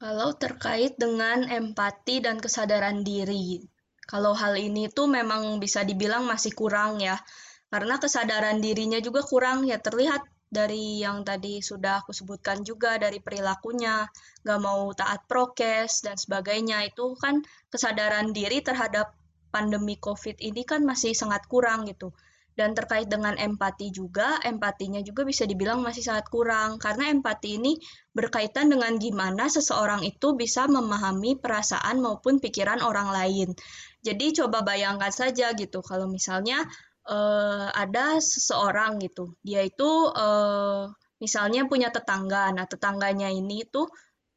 Kalau 0.00 0.32
terkait 0.32 0.96
dengan 0.96 1.44
empati 1.44 2.24
dan 2.24 2.40
kesadaran 2.40 3.04
diri, 3.04 3.60
kalau 4.08 4.32
hal 4.32 4.56
ini 4.56 4.88
tuh 4.88 5.04
memang 5.04 5.60
bisa 5.60 5.84
dibilang 5.84 6.24
masih 6.24 6.56
kurang 6.56 7.04
ya, 7.04 7.20
karena 7.68 8.00
kesadaran 8.00 8.64
dirinya 8.64 8.96
juga 8.96 9.20
kurang 9.20 9.68
ya 9.68 9.76
terlihat 9.76 10.24
dari 10.50 10.98
yang 10.98 11.22
tadi 11.22 11.62
sudah 11.62 12.02
aku 12.02 12.10
sebutkan 12.10 12.66
juga 12.66 12.98
dari 12.98 13.22
perilakunya, 13.22 14.08
nggak 14.42 14.60
mau 14.64 14.88
taat 14.96 15.28
prokes 15.30 16.02
dan 16.02 16.18
sebagainya 16.18 16.90
itu 16.90 17.14
kan 17.20 17.44
kesadaran 17.68 18.34
diri 18.34 18.58
terhadap 18.64 19.19
pandemi 19.50 19.98
COVID 19.98 20.38
ini 20.40 20.62
kan 20.64 20.86
masih 20.86 21.12
sangat 21.12 21.44
kurang 21.50 21.84
gitu. 21.90 22.14
Dan 22.50 22.76
terkait 22.76 23.06
dengan 23.08 23.38
empati 23.40 23.88
juga, 23.88 24.36
empatinya 24.42 25.00
juga 25.00 25.24
bisa 25.24 25.48
dibilang 25.48 25.80
masih 25.80 26.04
sangat 26.04 26.28
kurang 26.28 26.76
karena 26.82 27.08
empati 27.08 27.56
ini 27.56 27.78
berkaitan 28.12 28.68
dengan 28.68 29.00
gimana 29.00 29.48
seseorang 29.48 30.04
itu 30.04 30.36
bisa 30.36 30.66
memahami 30.68 31.38
perasaan 31.40 32.02
maupun 32.04 32.36
pikiran 32.42 32.84
orang 32.84 33.14
lain. 33.14 33.56
Jadi 34.04 34.36
coba 34.36 34.60
bayangkan 34.60 35.08
saja 35.14 35.56
gitu 35.56 35.80
kalau 35.80 36.10
misalnya 36.10 36.66
uh, 37.08 37.72
ada 37.72 38.20
seseorang 38.20 39.00
gitu, 39.00 39.38
dia 39.40 39.64
itu 39.64 39.88
uh, 40.12 40.90
misalnya 41.16 41.64
punya 41.64 41.88
tetangga, 41.88 42.52
nah 42.52 42.68
tetangganya 42.68 43.32
ini 43.32 43.64
tuh 43.68 43.88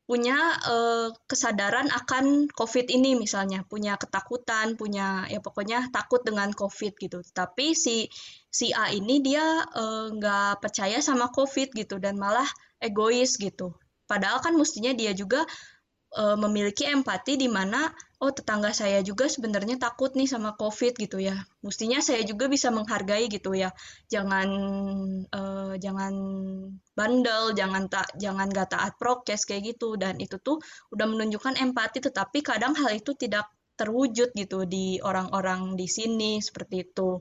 punya 0.03 0.35
uh, 0.67 1.15
kesadaran 1.25 1.87
akan 1.87 2.51
COVID 2.51 2.91
ini 2.91 3.15
misalnya, 3.15 3.63
punya 3.63 3.95
ketakutan, 3.95 4.75
punya 4.75 5.23
ya 5.31 5.39
pokoknya 5.39 5.87
takut 5.95 6.19
dengan 6.27 6.51
COVID 6.51 6.99
gitu. 6.99 7.23
Tapi 7.31 7.71
si 7.71 8.11
si 8.51 8.75
A 8.75 8.91
ini 8.91 9.23
dia 9.23 9.63
uh, 9.63 10.11
nggak 10.11 10.59
percaya 10.59 10.99
sama 10.99 11.31
COVID 11.31 11.71
gitu 11.71 11.97
dan 12.03 12.19
malah 12.19 12.47
egois 12.83 13.39
gitu. 13.39 13.71
Padahal 14.03 14.43
kan 14.43 14.53
mestinya 14.59 14.91
dia 14.91 15.15
juga 15.15 15.47
uh, 16.17 16.37
memiliki 16.37 16.85
empati 16.85 17.35
di 17.35 17.49
mana 17.49 17.89
oh 18.23 18.31
tetangga 18.31 18.71
saya 18.71 19.03
juga 19.03 19.27
sebenarnya 19.27 19.75
takut 19.75 20.15
nih 20.15 20.29
sama 20.29 20.55
COVID 20.55 20.95
gitu 20.95 21.19
ya. 21.19 21.35
Mestinya 21.59 21.99
saya 21.99 22.23
juga 22.23 22.47
bisa 22.47 22.71
menghargai 22.71 23.27
gitu 23.27 23.51
ya. 23.51 23.75
Jangan 24.07 24.47
uh, 25.27 25.73
jangan 25.75 26.13
bandel, 26.95 27.51
jangan 27.57 27.91
tak 27.91 28.07
jangan 28.15 28.47
gak 28.47 28.71
taat 28.71 28.93
prokes 28.95 29.43
kayak 29.43 29.75
gitu 29.75 29.99
dan 29.99 30.21
itu 30.23 30.39
tuh 30.39 30.63
udah 30.95 31.05
menunjukkan 31.09 31.59
empati 31.59 31.99
tetapi 31.99 32.39
kadang 32.39 32.77
hal 32.79 32.95
itu 32.95 33.11
tidak 33.17 33.51
terwujud 33.75 34.31
gitu 34.37 34.69
di 34.69 35.01
orang-orang 35.01 35.75
di 35.75 35.89
sini 35.89 36.39
seperti 36.39 36.87
itu. 36.87 37.19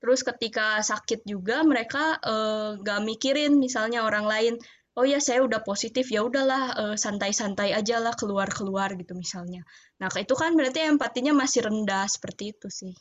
Terus 0.00 0.24
ketika 0.24 0.80
sakit 0.80 1.28
juga 1.28 1.60
mereka 1.60 2.16
uh, 2.24 2.80
gak 2.80 3.04
mikirin 3.04 3.60
misalnya 3.60 4.00
orang 4.08 4.24
lain 4.24 4.54
oh 4.98 5.06
ya 5.06 5.22
saya 5.22 5.46
udah 5.46 5.62
positif 5.62 6.10
ya 6.10 6.26
udahlah 6.26 6.62
uh, 6.74 6.96
santai-santai 6.98 7.70
aja 7.70 8.02
lah 8.02 8.14
keluar-keluar 8.16 8.96
gitu 8.98 9.14
misalnya. 9.14 9.62
Nah 10.02 10.10
itu 10.10 10.34
kan 10.34 10.56
berarti 10.58 10.82
empatinya 10.86 11.36
masih 11.36 11.70
rendah 11.70 12.10
seperti 12.10 12.56
itu 12.56 12.66
sih. 12.66 12.94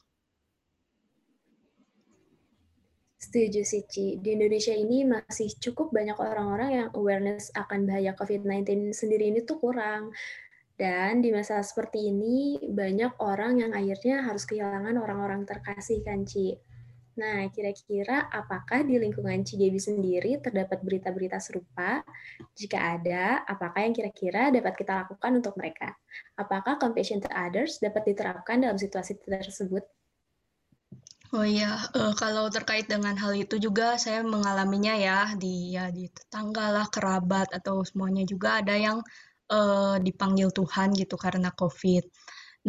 Setuju 3.19 3.62
sih, 3.67 3.84
Ci. 3.84 4.15
Di 4.24 4.31
Indonesia 4.31 4.72
ini 4.72 5.03
masih 5.03 5.51
cukup 5.60 5.91
banyak 5.91 6.15
orang-orang 6.15 6.69
yang 6.72 6.89
awareness 6.96 7.51
akan 7.51 7.84
bahaya 7.84 8.15
COVID-19 8.15 8.96
sendiri 8.96 9.27
ini 9.27 9.43
tuh 9.43 9.60
kurang. 9.60 10.15
Dan 10.79 11.19
di 11.19 11.36
masa 11.36 11.60
seperti 11.60 12.08
ini, 12.08 12.55
banyak 12.72 13.19
orang 13.19 13.60
yang 13.60 13.72
akhirnya 13.75 14.24
harus 14.24 14.48
kehilangan 14.48 14.96
orang-orang 14.96 15.43
terkasih 15.43 16.00
kan, 16.08 16.24
Ci. 16.24 16.55
Nah, 17.19 17.51
kira-kira 17.51 18.31
apakah 18.31 18.88
di 18.88 18.95
lingkungan 18.95 19.43
Cijebi 19.43 19.75
sendiri 19.75 20.39
terdapat 20.39 20.79
berita-berita 20.79 21.35
serupa? 21.43 21.99
Jika 22.55 22.95
ada, 22.95 23.43
apakah 23.43 23.83
yang 23.83 23.91
kira-kira 23.91 24.55
dapat 24.55 24.79
kita 24.79 25.03
lakukan 25.03 25.43
untuk 25.43 25.59
mereka? 25.59 25.99
Apakah 26.39 26.79
compassion 26.79 27.19
to 27.19 27.27
others 27.27 27.83
dapat 27.83 28.15
diterapkan 28.15 28.63
dalam 28.63 28.79
situasi 28.79 29.19
tersebut? 29.19 29.83
Oh 31.29 31.45
iya, 31.45 31.77
uh, 31.93 32.15
kalau 32.15 32.47
terkait 32.49 32.89
dengan 32.89 33.13
hal 33.13 33.35
itu 33.38 33.61
juga 33.61 33.99
saya 34.01 34.25
mengalaminya 34.25 34.97
ya 34.97 35.19
di 35.38 35.77
ya 35.77 35.93
di 35.93 36.09
tetangga 36.09 36.73
lah, 36.73 36.88
kerabat 36.89 37.53
atau 37.53 37.85
semuanya 37.85 38.25
juga 38.25 38.63
ada 38.63 38.73
yang 38.73 38.97
uh, 39.51 40.01
dipanggil 40.01 40.49
Tuhan 40.55 40.95
gitu 40.95 41.19
karena 41.19 41.53
COVID. 41.53 42.07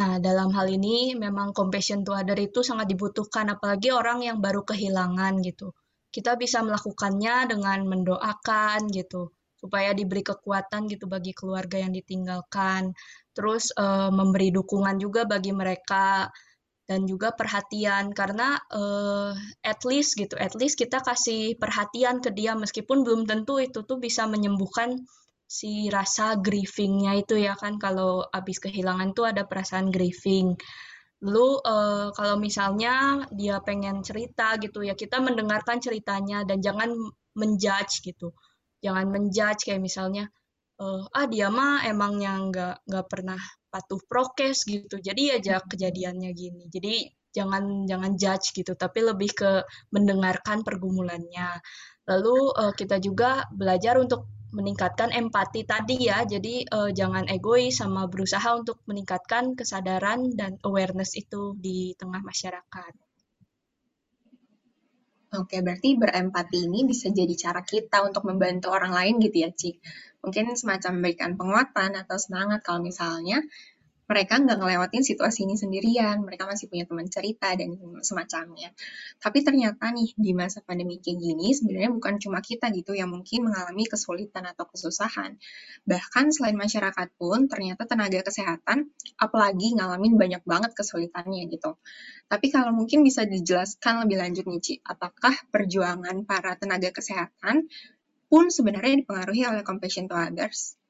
Nah, 0.01 0.17
dalam 0.17 0.49
hal 0.57 0.65
ini 0.65 1.13
memang 1.13 1.53
compassion 1.53 2.01
to 2.01 2.17
other 2.17 2.33
itu 2.33 2.65
sangat 2.65 2.89
dibutuhkan, 2.89 3.53
apalagi 3.53 3.93
orang 3.93 4.25
yang 4.25 4.41
baru 4.41 4.65
kehilangan 4.65 5.45
gitu. 5.45 5.77
Kita 6.09 6.33
bisa 6.41 6.65
melakukannya 6.65 7.53
dengan 7.53 7.85
mendoakan 7.85 8.89
gitu, 8.89 9.29
supaya 9.61 9.93
diberi 9.93 10.25
kekuatan 10.25 10.89
gitu 10.89 11.05
bagi 11.05 11.37
keluarga 11.37 11.77
yang 11.77 11.93
ditinggalkan. 11.93 12.97
Terus 13.37 13.69
uh, 13.77 14.09
memberi 14.09 14.49
dukungan 14.49 14.97
juga 14.97 15.29
bagi 15.29 15.53
mereka 15.53 16.33
dan 16.89 17.05
juga 17.05 17.37
perhatian 17.37 18.09
karena 18.09 18.57
uh, 18.73 19.37
at 19.61 19.85
least 19.85 20.17
gitu, 20.17 20.33
at 20.33 20.57
least 20.57 20.81
kita 20.81 20.97
kasih 21.05 21.61
perhatian 21.61 22.25
ke 22.25 22.33
dia 22.33 22.57
meskipun 22.57 23.05
belum 23.05 23.29
tentu 23.29 23.61
itu 23.61 23.85
tuh 23.85 24.01
bisa 24.01 24.25
menyembuhkan 24.25 24.97
si 25.51 25.91
rasa 25.91 26.39
grievingnya 26.39 27.19
itu 27.19 27.35
ya 27.35 27.59
kan 27.59 27.75
kalau 27.75 28.23
habis 28.31 28.55
kehilangan 28.63 29.11
tuh 29.11 29.27
ada 29.27 29.43
perasaan 29.43 29.91
grieving. 29.91 30.55
Lalu 31.21 31.47
uh, 31.67 32.07
kalau 32.15 32.39
misalnya 32.39 33.27
dia 33.35 33.59
pengen 33.59 33.99
cerita 33.99 34.55
gitu 34.63 34.79
ya 34.87 34.95
kita 34.95 35.19
mendengarkan 35.19 35.83
ceritanya 35.83 36.47
dan 36.47 36.63
jangan 36.63 36.95
menjudge 37.35 37.99
gitu. 37.99 38.31
Jangan 38.79 39.11
menjudge 39.11 39.67
kayak 39.67 39.83
misalnya 39.83 40.31
uh, 40.79 41.03
ah 41.11 41.27
dia 41.27 41.51
mah 41.51 41.83
emangnya 41.83 42.31
nggak 42.47 42.75
nggak 42.87 43.05
pernah 43.11 43.39
patuh 43.67 43.99
prokes 44.07 44.63
gitu. 44.63 45.03
Jadi 45.03 45.35
ya 45.35 45.59
kejadiannya 45.59 46.31
gini. 46.31 46.71
Jadi 46.71 47.11
jangan 47.35 47.87
jangan 47.91 48.15
judge 48.15 48.55
gitu 48.55 48.71
tapi 48.79 49.03
lebih 49.03 49.35
ke 49.35 49.51
mendengarkan 49.91 50.63
pergumulannya. 50.63 51.59
Lalu 52.07 52.37
uh, 52.55 52.71
kita 52.71 53.03
juga 53.03 53.45
belajar 53.51 53.99
untuk 53.99 54.40
meningkatkan 54.51 55.15
empati 55.15 55.63
tadi 55.63 56.07
ya. 56.11 56.23
Jadi 56.27 56.67
uh, 56.67 56.91
jangan 56.91 57.27
egois 57.31 57.79
sama 57.79 58.07
berusaha 58.11 58.51
untuk 58.55 58.83
meningkatkan 58.87 59.55
kesadaran 59.55 60.35
dan 60.35 60.59
awareness 60.67 61.15
itu 61.15 61.55
di 61.55 61.95
tengah 61.95 62.19
masyarakat. 62.19 62.93
Oke, 65.31 65.63
berarti 65.63 65.95
berempati 65.95 66.67
ini 66.67 66.83
bisa 66.83 67.07
jadi 67.07 67.31
cara 67.39 67.63
kita 67.63 68.03
untuk 68.03 68.27
membantu 68.27 68.67
orang 68.75 68.91
lain 68.91 69.15
gitu 69.23 69.47
ya, 69.47 69.49
Cik. 69.55 69.79
Mungkin 70.27 70.59
semacam 70.59 70.91
memberikan 70.99 71.39
penguatan 71.39 71.95
atau 71.95 72.19
semangat 72.19 72.59
kalau 72.67 72.83
misalnya 72.83 73.39
mereka 74.11 74.43
nggak 74.43 74.59
ngelewatin 74.59 75.07
situasi 75.07 75.47
ini 75.47 75.55
sendirian, 75.55 76.19
mereka 76.19 76.43
masih 76.43 76.67
punya 76.67 76.83
teman 76.83 77.07
cerita 77.07 77.47
dan 77.55 77.79
semacamnya. 78.03 78.75
Tapi 79.23 79.39
ternyata 79.39 79.87
nih 79.87 80.11
di 80.19 80.35
masa 80.35 80.59
pandemi 80.59 80.99
kayak 80.99 81.15
gini 81.15 81.55
sebenarnya 81.55 81.95
bukan 81.95 82.19
cuma 82.19 82.43
kita 82.43 82.67
gitu 82.75 82.91
yang 82.91 83.07
mungkin 83.07 83.47
mengalami 83.47 83.87
kesulitan 83.87 84.43
atau 84.51 84.67
kesusahan. 84.67 85.39
Bahkan 85.87 86.25
selain 86.35 86.59
masyarakat 86.59 87.07
pun 87.15 87.47
ternyata 87.47 87.87
tenaga 87.87 88.19
kesehatan 88.19 88.91
apalagi 89.15 89.79
ngalamin 89.79 90.19
banyak 90.19 90.43
banget 90.43 90.75
kesulitannya 90.75 91.47
gitu. 91.47 91.79
Tapi 92.27 92.51
kalau 92.51 92.75
mungkin 92.75 93.07
bisa 93.07 93.23
dijelaskan 93.23 94.03
lebih 94.03 94.19
lanjut 94.19 94.43
nih 94.43 94.59
Ci, 94.59 94.73
apakah 94.83 95.39
perjuangan 95.47 96.27
para 96.27 96.59
tenaga 96.59 96.91
kesehatan 96.91 97.71
pun 98.27 98.51
sebenarnya 98.51 99.07
dipengaruhi 99.07 99.47
oleh 99.47 99.63
compassion 99.63 100.11
to 100.11 100.19
others? 100.19 100.80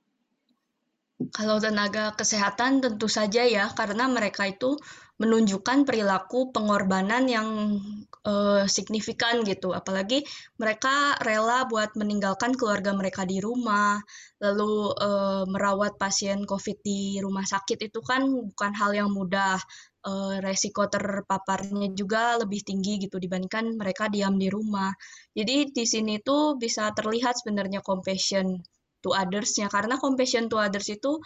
Kalau 1.30 1.62
tenaga 1.62 2.18
kesehatan 2.18 2.82
tentu 2.82 3.06
saja 3.06 3.46
ya, 3.46 3.70
karena 3.78 4.10
mereka 4.10 4.50
itu 4.50 4.80
menunjukkan 5.22 5.86
perilaku 5.86 6.50
pengorbanan 6.50 7.30
yang 7.30 7.78
uh, 8.26 8.66
signifikan 8.66 9.46
gitu. 9.46 9.70
Apalagi 9.70 10.26
mereka 10.58 11.14
rela 11.22 11.70
buat 11.70 11.94
meninggalkan 11.94 12.58
keluarga 12.58 12.98
mereka 12.98 13.22
di 13.30 13.38
rumah, 13.38 14.02
lalu 14.42 14.90
uh, 14.98 15.46
merawat 15.46 16.02
pasien 16.02 16.42
COVID 16.50 16.82
di 16.82 17.22
rumah 17.22 17.46
sakit 17.46 17.94
itu 17.94 18.02
kan 18.02 18.26
bukan 18.26 18.74
hal 18.74 18.98
yang 18.98 19.14
mudah. 19.14 19.62
Uh, 20.02 20.42
resiko 20.42 20.90
terpaparnya 20.90 21.94
juga 21.94 22.34
lebih 22.42 22.66
tinggi 22.66 22.98
gitu 23.06 23.22
dibandingkan 23.22 23.78
mereka 23.78 24.10
diam 24.10 24.34
di 24.34 24.50
rumah. 24.50 24.90
Jadi 25.38 25.70
di 25.70 25.86
sini 25.86 26.18
tuh 26.18 26.58
bisa 26.58 26.90
terlihat 26.98 27.38
sebenarnya 27.38 27.86
compassion 27.86 28.58
to 29.04 29.14
others-nya 29.14 29.68
karena 29.68 29.98
compassion 29.98 30.48
to 30.48 30.58
others 30.62 30.88
itu 30.90 31.18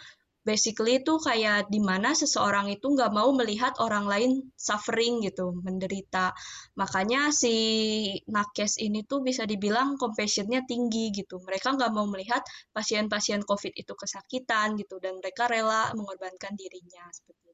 basically 0.46 1.02
itu 1.02 1.18
kayak 1.18 1.66
di 1.66 1.82
mana 1.82 2.14
seseorang 2.14 2.70
itu 2.70 2.86
nggak 2.86 3.10
mau 3.10 3.34
melihat 3.34 3.74
orang 3.82 4.06
lain 4.06 4.30
suffering 4.54 5.18
gitu, 5.26 5.50
menderita. 5.58 6.30
Makanya 6.78 7.34
si 7.34 7.54
nakes 8.30 8.78
ini 8.78 9.02
tuh 9.02 9.26
bisa 9.26 9.42
dibilang 9.42 9.98
compassion-nya 9.98 10.62
tinggi 10.62 11.10
gitu. 11.10 11.42
Mereka 11.42 11.74
nggak 11.74 11.90
mau 11.90 12.06
melihat 12.06 12.46
pasien-pasien 12.70 13.42
COVID 13.42 13.74
itu 13.74 13.92
kesakitan 13.98 14.78
gitu, 14.78 15.02
dan 15.02 15.18
mereka 15.18 15.50
rela 15.50 15.90
mengorbankan 15.98 16.54
dirinya 16.54 17.10
seperti 17.10 17.45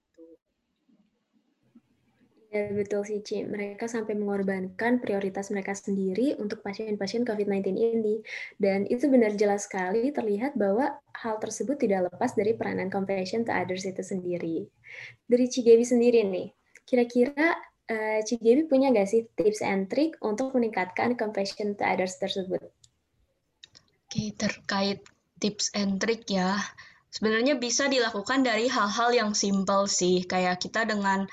Ya, 2.53 2.69
betul 2.69 3.01
sih, 3.09 3.25
Ci. 3.25 3.49
Mereka 3.49 3.89
sampai 3.89 4.13
mengorbankan 4.13 5.01
prioritas 5.01 5.49
mereka 5.49 5.73
sendiri 5.73 6.37
untuk 6.37 6.61
pasien-pasien 6.61 7.25
COVID-19 7.25 7.81
ini. 7.81 8.21
Dan 8.61 8.85
itu 8.93 9.09
benar 9.09 9.33
jelas 9.41 9.65
sekali 9.65 10.13
terlihat 10.13 10.53
bahwa 10.61 11.01
hal 11.17 11.41
tersebut 11.41 11.81
tidak 11.81 12.13
lepas 12.13 12.37
dari 12.37 12.53
peranan 12.53 12.93
compassion 12.93 13.49
to 13.49 13.57
others 13.57 13.89
itu 13.89 14.05
sendiri. 14.05 14.69
Dari 15.25 15.49
Cigebi 15.49 15.81
sendiri 15.81 16.29
nih, 16.29 16.53
kira-kira 16.85 17.57
uh, 17.89 18.21
Cigebi 18.21 18.69
punya 18.69 18.93
nggak 18.93 19.09
sih 19.09 19.25
tips 19.33 19.65
and 19.65 19.89
trick 19.89 20.21
untuk 20.21 20.53
meningkatkan 20.53 21.17
compassion 21.17 21.73
to 21.73 21.89
others 21.89 22.21
tersebut? 22.21 22.69
Oke, 24.13 24.29
terkait 24.37 25.01
tips 25.41 25.73
and 25.73 25.97
trick 26.05 26.29
ya, 26.29 26.61
sebenarnya 27.09 27.57
bisa 27.57 27.89
dilakukan 27.89 28.45
dari 28.45 28.69
hal-hal 28.69 29.09
yang 29.17 29.33
simple 29.33 29.89
sih, 29.89 30.21
kayak 30.29 30.61
kita 30.61 30.85
dengan 30.85 31.25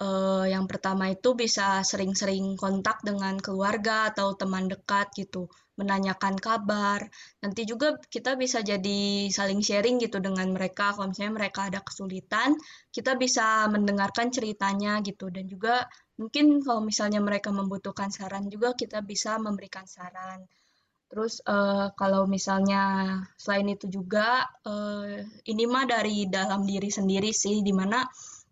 uh, 0.00 0.46
yang 0.48 0.66
pertama 0.66 1.10
itu 1.12 1.34
bisa 1.38 1.82
sering-sering 1.86 2.58
kontak 2.58 3.02
dengan 3.06 3.38
keluarga 3.38 4.10
atau 4.10 4.34
teman 4.34 4.66
dekat 4.66 5.12
gitu, 5.14 5.46
menanyakan 5.78 6.34
kabar. 6.38 7.06
Nanti 7.42 7.62
juga 7.66 7.98
kita 8.10 8.34
bisa 8.34 8.62
jadi 8.62 9.30
saling 9.30 9.62
sharing 9.62 10.02
gitu 10.02 10.18
dengan 10.18 10.50
mereka. 10.50 10.94
Kalau 10.94 11.10
misalnya 11.10 11.34
mereka 11.34 11.60
ada 11.70 11.80
kesulitan, 11.82 12.58
kita 12.90 13.14
bisa 13.14 13.66
mendengarkan 13.70 14.30
ceritanya 14.34 14.98
gitu. 15.02 15.30
Dan 15.30 15.46
juga 15.46 15.86
mungkin 16.18 16.62
kalau 16.62 16.82
misalnya 16.82 17.22
mereka 17.22 17.50
membutuhkan 17.54 18.10
saran 18.10 18.50
juga 18.50 18.74
kita 18.74 19.02
bisa 19.02 19.38
memberikan 19.38 19.86
saran. 19.86 20.46
Terus 21.14 21.38
uh, 21.46 21.94
kalau 21.94 22.26
misalnya 22.26 23.14
selain 23.38 23.70
itu 23.70 23.86
juga 23.86 24.50
uh, 24.66 25.22
ini 25.46 25.62
mah 25.70 25.86
dari 25.86 26.26
dalam 26.26 26.66
diri 26.66 26.90
sendiri 26.90 27.30
sih, 27.30 27.62
di 27.62 27.70
mana 27.70 28.02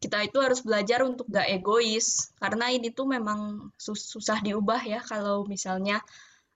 kita 0.03 0.19
itu 0.27 0.43
harus 0.43 0.61
belajar 0.67 1.07
untuk 1.07 1.31
gak 1.31 1.47
egois. 1.47 2.35
Karena 2.43 2.67
ini 2.75 2.91
tuh 2.91 3.07
memang 3.07 3.71
susah 3.79 4.43
diubah 4.43 4.83
ya 4.83 5.01
kalau 5.07 5.47
misalnya 5.47 6.03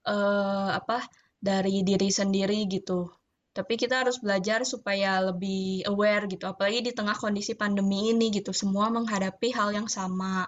uh, 0.03 0.75
apa 0.75 1.07
dari 1.39 1.87
diri 1.87 2.11
sendiri 2.11 2.67
gitu. 2.67 3.07
Tapi 3.55 3.79
kita 3.79 4.05
harus 4.05 4.21
belajar 4.21 4.67
supaya 4.67 5.23
lebih 5.23 5.87
aware 5.87 6.27
gitu. 6.27 6.45
Apalagi 6.51 6.91
di 6.91 6.93
tengah 6.93 7.15
kondisi 7.17 7.55
pandemi 7.55 8.13
ini 8.13 8.35
gitu. 8.35 8.51
Semua 8.51 8.91
menghadapi 8.91 9.49
hal 9.55 9.73
yang 9.73 9.89
sama. 9.89 10.45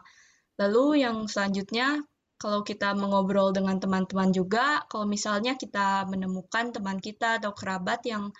Lalu 0.58 1.06
yang 1.06 1.24
selanjutnya 1.30 2.02
kalau 2.38 2.62
kita 2.62 2.94
mengobrol 2.94 3.50
dengan 3.50 3.82
teman-teman 3.82 4.30
juga 4.30 4.86
kalau 4.86 5.10
misalnya 5.10 5.58
kita 5.58 6.06
menemukan 6.06 6.70
teman 6.70 7.02
kita 7.02 7.42
atau 7.42 7.50
kerabat 7.50 8.06
yang 8.06 8.30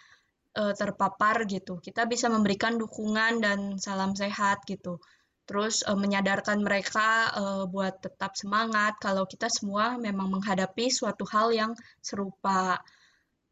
uh, 0.57 0.73
terpapar 0.73 1.45
gitu. 1.45 1.83
Kita 1.83 2.09
bisa 2.09 2.31
memberikan 2.33 2.81
dukungan 2.81 3.43
dan 3.43 3.59
salam 3.77 4.15
sehat 4.15 4.65
gitu. 4.65 5.03
Terus 5.49 5.85
uh, 5.85 5.97
menyadarkan 5.97 6.61
mereka 6.61 7.33
uh, 7.35 7.65
buat 7.69 8.01
tetap 8.01 8.37
semangat 8.37 8.97
kalau 9.01 9.25
kita 9.29 9.51
semua 9.51 10.01
memang 10.01 10.33
menghadapi 10.33 10.89
suatu 10.89 11.27
hal 11.29 11.53
yang 11.53 11.73
serupa. 12.01 12.81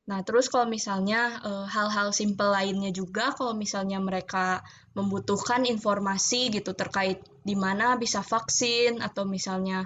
Nah, 0.07 0.23
terus 0.23 0.47
kalau 0.47 0.71
misalnya 0.71 1.43
hal-hal 1.67 2.15
simple 2.15 2.47
lainnya 2.47 2.95
juga, 2.95 3.35
kalau 3.35 3.59
misalnya 3.59 3.99
mereka 3.99 4.63
membutuhkan 4.95 5.67
informasi 5.67 6.47
gitu 6.55 6.79
terkait 6.79 7.27
di 7.43 7.59
mana 7.59 7.99
bisa 7.99 8.23
vaksin 8.23 9.03
atau 9.03 9.27
misalnya 9.27 9.83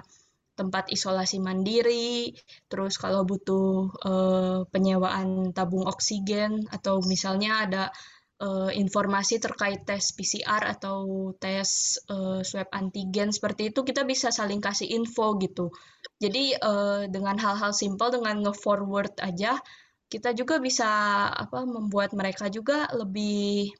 tempat 0.55 0.91
isolasi 0.91 1.39
mandiri, 1.39 2.35
terus 2.67 2.99
kalau 2.99 3.23
butuh 3.23 3.89
uh, 4.03 4.59
penyewaan 4.69 5.55
tabung 5.55 5.87
oksigen 5.87 6.67
atau 6.69 6.99
misalnya 7.01 7.65
ada 7.65 7.83
uh, 8.41 8.69
informasi 8.73 9.37
terkait 9.37 9.85
tes 9.85 10.01
PCR 10.17 10.65
atau 10.75 11.31
tes 11.37 11.97
uh, 12.09 12.41
swab 12.43 12.67
antigen 12.73 13.29
seperti 13.31 13.71
itu 13.71 13.85
kita 13.85 14.03
bisa 14.03 14.33
saling 14.33 14.59
kasih 14.59 14.89
info 14.91 15.37
gitu. 15.39 15.69
Jadi 16.19 16.57
uh, 16.57 17.07
dengan 17.07 17.37
hal-hal 17.39 17.71
simpel 17.71 18.11
dengan 18.11 18.41
nge-forward 18.43 19.17
aja 19.21 19.57
kita 20.11 20.35
juga 20.35 20.59
bisa 20.59 20.89
apa 21.31 21.63
membuat 21.63 22.11
mereka 22.11 22.51
juga 22.51 22.91
lebih 22.91 23.71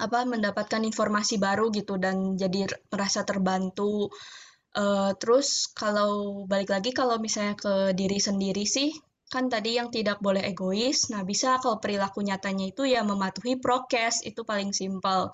apa 0.00 0.24
mendapatkan 0.24 0.80
informasi 0.80 1.36
baru 1.36 1.68
gitu 1.74 2.00
dan 2.00 2.38
jadi 2.38 2.70
merasa 2.88 3.26
terbantu 3.26 4.08
Uh, 4.70 5.10
terus 5.18 5.66
kalau 5.74 6.46
balik 6.46 6.70
lagi 6.70 6.94
kalau 6.94 7.18
misalnya 7.18 7.58
ke 7.58 7.90
diri 7.90 8.22
sendiri 8.22 8.62
sih, 8.62 8.94
kan 9.30 9.46
tadi 9.46 9.78
yang 9.78 9.90
tidak 9.94 10.18
boleh 10.22 10.42
egois. 10.42 11.10
Nah, 11.10 11.22
bisa 11.26 11.58
kalau 11.62 11.78
perilaku 11.82 12.22
nyatanya 12.22 12.70
itu 12.70 12.82
ya 12.86 13.02
mematuhi 13.06 13.58
prokes, 13.58 14.22
itu 14.26 14.42
paling 14.46 14.70
simpel. 14.74 15.30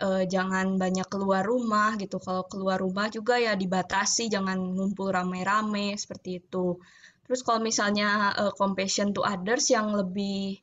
Uh, 0.00 0.24
jangan 0.24 0.80
banyak 0.80 1.06
keluar 1.12 1.44
rumah 1.44 1.94
gitu. 2.00 2.16
Kalau 2.18 2.48
keluar 2.48 2.80
rumah 2.80 3.12
juga 3.12 3.36
ya 3.36 3.52
dibatasi, 3.54 4.32
jangan 4.32 4.58
ngumpul 4.58 5.12
rame-rame 5.12 5.94
seperti 5.98 6.42
itu. 6.42 6.78
Terus 7.26 7.46
kalau 7.46 7.60
misalnya 7.62 8.34
uh, 8.34 8.52
compassion 8.58 9.14
to 9.14 9.22
others 9.22 9.70
yang 9.70 9.94
lebih 9.94 10.58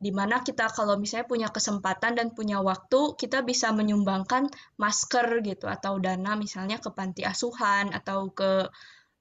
di 0.00 0.10
mana 0.16 0.40
kita 0.40 0.72
kalau 0.72 0.96
misalnya 0.96 1.28
punya 1.28 1.48
kesempatan 1.52 2.16
dan 2.16 2.32
punya 2.32 2.64
waktu, 2.64 3.20
kita 3.20 3.44
bisa 3.44 3.68
menyumbangkan 3.68 4.48
masker 4.80 5.44
gitu 5.44 5.68
atau 5.68 6.00
dana 6.00 6.40
misalnya 6.40 6.80
ke 6.80 6.88
panti 6.88 7.20
asuhan 7.20 7.92
atau 7.92 8.32
ke 8.32 8.64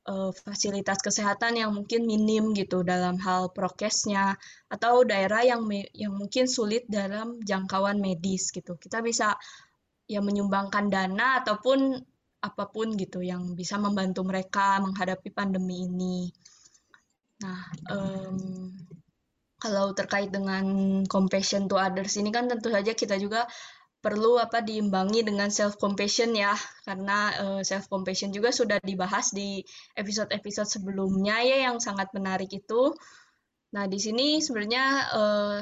uh, 0.07 0.31
fasilitas 0.31 1.03
kesehatan 1.03 1.59
yang 1.59 1.75
mungkin 1.75 2.07
minim 2.07 2.55
gitu 2.55 2.87
dalam 2.87 3.19
hal 3.19 3.51
prokesnya 3.51 4.39
atau 4.71 5.03
daerah 5.03 5.43
yang 5.43 5.67
yang 5.91 6.15
mungkin 6.15 6.47
sulit 6.47 6.87
dalam 6.87 7.43
jangkauan 7.43 7.99
medis 7.99 8.47
gitu. 8.55 8.79
Kita 8.79 9.03
bisa 9.03 9.35
ya 10.07 10.23
menyumbangkan 10.23 10.87
dana 10.87 11.43
ataupun 11.43 11.99
apa 12.39 12.71
pun 12.71 12.95
gitu 12.95 13.19
yang 13.19 13.51
bisa 13.51 13.75
membantu 13.75 14.23
mereka 14.23 14.79
menghadapi 14.79 15.27
pandemi 15.35 15.83
ini. 15.83 16.31
Nah, 17.43 17.67
um, 17.91 18.71
kalau 19.60 19.91
terkait 19.91 20.32
dengan 20.32 20.63
compassion 21.06 21.67
to 21.67 21.76
others 21.76 22.15
ini 22.15 22.32
kan 22.32 22.48
tentu 22.48 22.72
saja 22.72 22.95
kita 22.95 23.19
juga 23.19 23.45
perlu 24.00 24.39
apa 24.39 24.63
diimbangi 24.63 25.28
dengan 25.28 25.52
self 25.52 25.76
compassion 25.76 26.32
ya 26.32 26.56
karena 26.88 27.36
uh, 27.36 27.60
eh, 27.60 27.62
self 27.67 27.91
compassion 27.91 28.32
juga 28.32 28.56
sudah 28.56 28.80
dibahas 28.80 29.36
di 29.36 29.60
episode-episode 30.00 30.72
sebelumnya 30.72 31.43
ya 31.43 31.67
yang 31.69 31.84
sangat 31.84 32.08
menarik 32.15 32.48
itu. 32.56 32.95
Nah, 33.76 33.86
di 33.86 34.00
sini 34.00 34.39
sebenarnya 34.39 34.86
uh, 35.13 35.62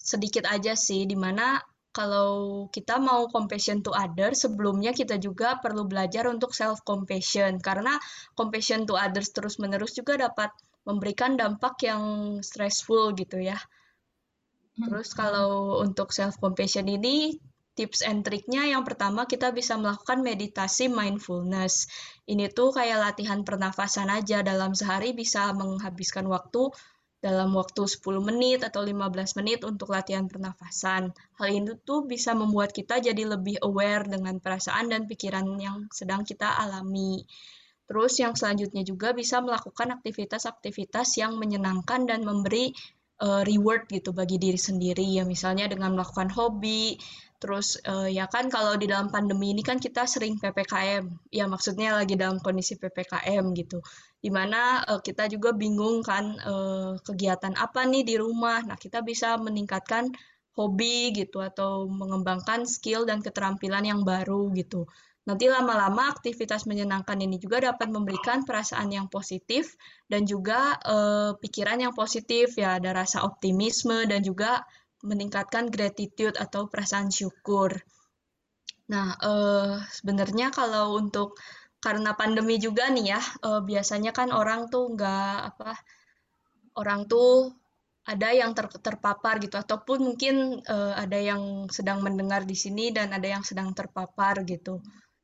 sedikit 0.00 0.48
aja 0.48 0.72
sih 0.74 1.04
di 1.04 1.14
mana 1.14 1.60
kalau 1.94 2.66
kita 2.74 2.98
mau 2.98 3.30
compassion 3.30 3.78
to 3.84 3.94
others, 3.94 4.42
sebelumnya 4.42 4.90
kita 4.90 5.14
juga 5.22 5.62
perlu 5.62 5.86
belajar 5.86 6.26
untuk 6.26 6.50
self 6.50 6.82
compassion 6.82 7.62
karena 7.62 8.00
compassion 8.34 8.82
to 8.88 8.98
others 8.98 9.30
terus-menerus 9.30 9.94
juga 9.94 10.18
dapat 10.18 10.50
memberikan 10.84 11.36
dampak 11.36 11.80
yang 11.84 12.02
stressful 12.40 13.16
gitu 13.16 13.40
ya. 13.40 13.56
Hmm. 14.76 14.88
Terus 14.88 15.12
kalau 15.16 15.80
untuk 15.80 16.12
self 16.12 16.36
compassion 16.38 16.88
ini 16.88 17.36
tips 17.74 18.06
and 18.06 18.22
triknya 18.22 18.70
yang 18.70 18.86
pertama 18.86 19.26
kita 19.26 19.50
bisa 19.50 19.74
melakukan 19.74 20.22
meditasi 20.22 20.86
mindfulness. 20.86 21.90
Ini 22.24 22.54
tuh 22.54 22.70
kayak 22.70 23.02
latihan 23.02 23.42
pernafasan 23.42 24.08
aja 24.08 24.40
dalam 24.46 24.72
sehari 24.72 25.10
bisa 25.10 25.50
menghabiskan 25.52 26.30
waktu 26.30 26.70
dalam 27.24 27.56
waktu 27.56 27.88
10 27.88 28.20
menit 28.20 28.60
atau 28.68 28.84
15 28.84 29.40
menit 29.40 29.64
untuk 29.64 29.96
latihan 29.96 30.28
pernafasan. 30.28 31.08
Hal 31.40 31.48
ini 31.48 31.72
tuh 31.80 32.04
bisa 32.04 32.36
membuat 32.36 32.76
kita 32.76 33.00
jadi 33.00 33.24
lebih 33.24 33.64
aware 33.64 34.04
dengan 34.04 34.36
perasaan 34.44 34.92
dan 34.92 35.08
pikiran 35.08 35.56
yang 35.56 35.88
sedang 35.88 36.20
kita 36.28 36.52
alami. 36.52 37.24
Terus 37.84 38.12
yang 38.16 38.32
selanjutnya 38.32 38.82
juga 38.82 39.12
bisa 39.12 39.44
melakukan 39.44 39.92
aktivitas-aktivitas 40.00 41.20
yang 41.20 41.36
menyenangkan 41.36 42.08
dan 42.08 42.24
memberi 42.24 42.72
uh, 43.20 43.44
reward 43.44 43.86
gitu 43.92 44.16
bagi 44.16 44.40
diri 44.40 44.56
sendiri 44.56 45.04
ya 45.04 45.28
misalnya 45.28 45.68
dengan 45.68 45.92
melakukan 45.92 46.32
hobi 46.32 46.96
Terus 47.44 47.76
uh, 47.84 48.08
ya 48.08 48.24
kan 48.24 48.48
kalau 48.48 48.72
di 48.80 48.88
dalam 48.88 49.12
pandemi 49.12 49.52
ini 49.52 49.60
kan 49.60 49.76
kita 49.76 50.08
sering 50.08 50.40
PPKM, 50.40 51.28
ya 51.28 51.44
maksudnya 51.44 51.92
lagi 51.92 52.16
dalam 52.16 52.40
kondisi 52.40 52.80
PPKM 52.80 53.52
gitu. 53.52 53.84
Di 54.16 54.32
mana 54.32 54.80
uh, 54.88 55.04
kita 55.04 55.28
juga 55.28 55.52
bingung 55.52 56.00
kan 56.00 56.40
uh, 56.40 56.96
kegiatan 57.04 57.52
apa 57.52 57.84
nih 57.84 58.00
di 58.00 58.16
rumah. 58.16 58.64
Nah 58.64 58.80
kita 58.80 59.04
bisa 59.04 59.36
meningkatkan 59.36 60.08
hobi 60.56 61.12
gitu 61.12 61.44
atau 61.44 61.84
mengembangkan 61.84 62.64
skill 62.64 63.04
dan 63.04 63.20
keterampilan 63.20 63.84
yang 63.84 64.00
baru 64.08 64.48
gitu. 64.56 64.88
Nanti 65.24 65.48
lama-lama 65.48 66.12
aktivitas 66.12 66.68
menyenangkan 66.68 67.16
ini 67.16 67.40
juga 67.40 67.56
dapat 67.64 67.88
memberikan 67.88 68.44
perasaan 68.44 68.92
yang 68.92 69.08
positif 69.08 69.72
dan 70.04 70.28
juga 70.28 70.76
uh, 70.84 71.32
pikiran 71.40 71.80
yang 71.80 71.96
positif 71.96 72.60
ya 72.60 72.76
ada 72.76 72.92
rasa 72.92 73.24
optimisme 73.24 74.04
dan 74.04 74.20
juga 74.20 74.60
meningkatkan 75.04 75.68
gratitude 75.68 76.34
atau 76.40 76.66
perasaan 76.66 77.12
syukur. 77.12 77.76
Nah, 78.88 79.16
eh, 79.20 79.76
sebenarnya 79.92 80.48
kalau 80.52 80.96
untuk 80.96 81.36
karena 81.84 82.16
pandemi 82.16 82.56
juga 82.56 82.88
nih 82.88 83.06
ya, 83.16 83.20
eh, 83.20 83.60
biasanya 83.60 84.12
kan 84.16 84.32
orang 84.32 84.72
tuh 84.72 84.96
nggak 84.96 85.36
apa, 85.52 85.72
orang 86.80 87.04
tuh 87.04 87.52
ada 88.04 88.28
yang 88.32 88.52
ter, 88.56 88.68
terpapar 88.68 89.40
gitu, 89.44 89.56
ataupun 89.60 89.98
mungkin 90.12 90.60
eh, 90.64 90.94
ada 90.96 91.18
yang 91.20 91.68
sedang 91.68 92.00
mendengar 92.04 92.44
di 92.48 92.56
sini 92.56 92.92
dan 92.92 93.12
ada 93.12 93.28
yang 93.28 93.44
sedang 93.44 93.72
terpapar 93.76 94.44
gitu. 94.48 94.80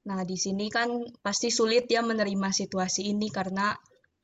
Nah, 0.09 0.25
di 0.25 0.37
sini 0.41 0.73
kan 0.73 0.89
pasti 1.21 1.53
sulit 1.53 1.85
ya 1.91 2.01
menerima 2.01 2.49
situasi 2.49 3.13
ini 3.13 3.29
karena, 3.29 3.77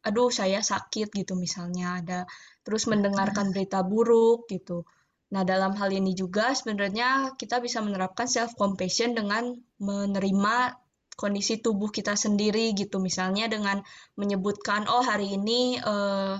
aduh 0.07 0.33
saya 0.33 0.65
sakit 0.65 1.12
gitu 1.12 1.37
misalnya 1.37 2.01
ada, 2.01 2.21
terus 2.65 2.89
mendengarkan 2.89 3.53
berita 3.53 3.85
buruk 3.85 4.49
gitu. 4.49 4.89
Nah, 5.35 5.43
dalam 5.43 5.75
hal 5.75 5.91
ini 5.91 6.15
juga 6.15 6.55
sebenarnya 6.55 7.35
kita 7.35 7.59
bisa 7.59 7.83
menerapkan 7.83 8.31
self 8.31 8.55
compassion 8.55 9.12
dengan 9.19 9.59
menerima 9.83 10.57
kondisi 11.19 11.59
tubuh 11.59 11.91
kita 11.91 12.15
sendiri 12.15 12.73
gitu. 12.79 13.03
Misalnya 13.03 13.51
dengan 13.51 13.83
menyebutkan 14.15 14.87
oh 14.87 15.03
hari 15.03 15.35
ini 15.35 15.81
uh, 15.83 16.39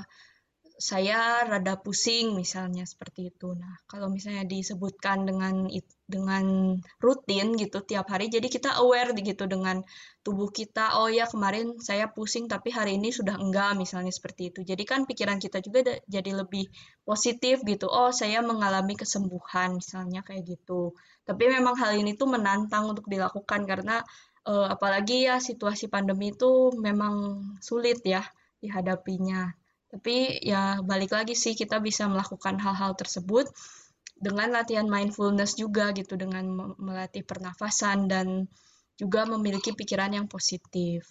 saya 0.76 1.48
rada 1.48 1.80
pusing 1.80 2.36
misalnya 2.36 2.84
seperti 2.84 3.32
itu. 3.32 3.56
Nah, 3.56 3.80
kalau 3.88 4.12
misalnya 4.12 4.44
disebutkan 4.44 5.24
dengan 5.24 5.64
dengan 6.04 6.76
rutin 7.02 7.56
gitu 7.56 7.82
tiap 7.82 8.06
hari 8.12 8.28
jadi 8.28 8.46
kita 8.46 8.76
aware 8.78 9.16
gitu 9.16 9.48
dengan 9.48 9.80
tubuh 10.20 10.52
kita. 10.52 11.00
Oh 11.00 11.08
ya, 11.08 11.24
kemarin 11.24 11.80
saya 11.80 12.12
pusing 12.12 12.44
tapi 12.44 12.68
hari 12.76 13.00
ini 13.00 13.08
sudah 13.08 13.40
enggak 13.40 13.72
misalnya 13.74 14.12
seperti 14.12 14.52
itu. 14.52 14.60
Jadi 14.68 14.84
kan 14.84 15.08
pikiran 15.08 15.40
kita 15.40 15.64
juga 15.64 15.96
jadi 16.04 16.30
lebih 16.36 16.68
positif 17.08 17.64
gitu. 17.64 17.88
Oh, 17.88 18.12
saya 18.12 18.44
mengalami 18.44 18.94
kesembuhan 19.00 19.80
misalnya 19.80 20.20
kayak 20.28 20.44
gitu. 20.44 20.92
Tapi 21.24 21.44
memang 21.48 21.74
hal 21.80 21.96
ini 21.96 22.14
tuh 22.20 22.28
menantang 22.28 22.92
untuk 22.92 23.08
dilakukan 23.08 23.64
karena 23.64 24.04
eh, 24.44 24.68
apalagi 24.68 25.24
ya 25.24 25.40
situasi 25.40 25.88
pandemi 25.88 26.36
itu 26.36 26.70
memang 26.76 27.40
sulit 27.64 28.04
ya 28.04 28.20
dihadapinya. 28.60 29.65
Tapi 29.87 30.42
ya 30.42 30.83
balik 30.83 31.14
lagi 31.14 31.38
sih 31.38 31.55
kita 31.55 31.79
bisa 31.79 32.11
melakukan 32.11 32.59
hal-hal 32.59 32.99
tersebut 32.99 33.46
dengan 34.16 34.49
latihan 34.51 34.88
mindfulness 34.88 35.55
juga 35.55 35.92
gitu 35.92 36.16
dengan 36.16 36.75
melatih 36.81 37.22
pernafasan 37.22 38.09
dan 38.09 38.49
juga 38.96 39.29
memiliki 39.29 39.77
pikiran 39.77 40.16
yang 40.16 40.27
positif. 40.27 41.05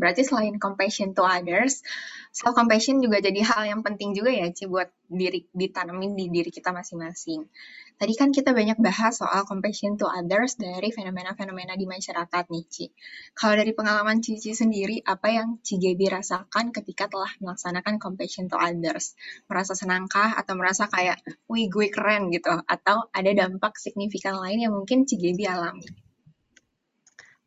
Berarti 0.00 0.24
selain 0.24 0.56
compassion 0.56 1.12
to 1.12 1.20
others, 1.20 1.84
self 2.32 2.56
compassion 2.56 3.04
juga 3.04 3.20
jadi 3.20 3.44
hal 3.44 3.68
yang 3.68 3.80
penting 3.84 4.16
juga 4.16 4.32
ya 4.32 4.48
Ci 4.48 4.64
buat 4.64 4.88
diri 5.12 5.44
ditanamin 5.52 6.16
di 6.16 6.32
diri 6.32 6.48
kita 6.48 6.72
masing-masing. 6.72 7.44
Tadi 8.00 8.16
kan 8.16 8.32
kita 8.32 8.56
banyak 8.56 8.80
bahas 8.80 9.20
soal 9.20 9.44
compassion 9.44 10.00
to 10.00 10.08
others 10.08 10.56
dari 10.56 10.88
fenomena-fenomena 10.88 11.76
di 11.76 11.84
masyarakat 11.84 12.48
nih 12.48 12.64
Ci. 12.64 12.86
Kalau 13.36 13.60
dari 13.60 13.76
pengalaman 13.76 14.24
Cici 14.24 14.56
sendiri, 14.56 15.04
apa 15.04 15.28
yang 15.28 15.60
Cigebi 15.60 16.08
rasakan 16.08 16.72
ketika 16.72 17.12
telah 17.12 17.28
melaksanakan 17.44 18.00
compassion 18.00 18.48
to 18.48 18.56
others? 18.56 19.12
Merasa 19.52 19.76
senangkah 19.76 20.32
atau 20.32 20.56
merasa 20.56 20.88
kayak, 20.88 21.20
wih 21.44 21.68
gue 21.68 21.92
keren 21.92 22.32
gitu? 22.32 22.56
Atau 22.64 23.04
ada 23.12 23.30
dampak 23.36 23.76
signifikan 23.76 24.40
lain 24.40 24.64
yang 24.64 24.72
mungkin 24.72 25.04
Cigebi 25.04 25.44
alami? 25.44 26.09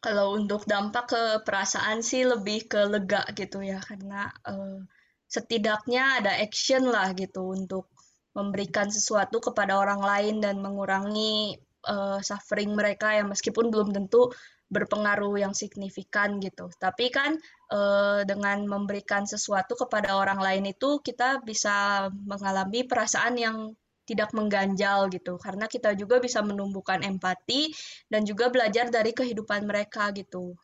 Kalau 0.03 0.35
untuk 0.35 0.67
dampak 0.67 1.15
ke 1.15 1.23
perasaan 1.47 2.03
sih 2.03 2.27
lebih 2.27 2.67
ke 2.67 2.83
lega 2.91 3.23
gitu 3.39 3.63
ya, 3.63 3.79
karena 3.79 4.27
uh, 4.43 4.83
setidaknya 5.31 6.19
ada 6.19 6.35
action 6.43 6.83
lah 6.91 7.15
gitu 7.15 7.55
untuk 7.55 7.87
memberikan 8.35 8.91
sesuatu 8.91 9.39
kepada 9.39 9.79
orang 9.79 10.03
lain 10.03 10.35
dan 10.43 10.59
mengurangi 10.59 11.55
uh, 11.87 12.19
suffering 12.19 12.75
mereka 12.75 13.15
yang 13.15 13.31
meskipun 13.31 13.71
belum 13.71 13.95
tentu 13.95 14.27
berpengaruh 14.73 15.37
yang 15.37 15.53
signifikan 15.53 16.41
gitu. 16.41 16.67
Tapi 16.81 17.13
kan 17.13 17.37
uh, 17.71 18.25
dengan 18.25 18.65
memberikan 18.65 19.23
sesuatu 19.23 19.77
kepada 19.77 20.17
orang 20.17 20.41
lain 20.41 20.73
itu 20.73 20.99
kita 20.99 21.45
bisa 21.45 22.09
mengalami 22.11 22.83
perasaan 22.83 23.37
yang 23.37 23.57
tidak 24.03 24.35
mengganjal 24.35 25.07
gitu. 25.11 25.39
Karena 25.39 25.65
kita 25.67 25.95
juga 25.95 26.19
bisa 26.19 26.43
menumbuhkan 26.43 27.03
empati 27.03 27.71
dan 28.11 28.27
juga 28.27 28.51
belajar 28.51 28.91
dari 28.91 29.11
kehidupan 29.15 29.63
mereka 29.67 30.11
gitu. 30.11 30.55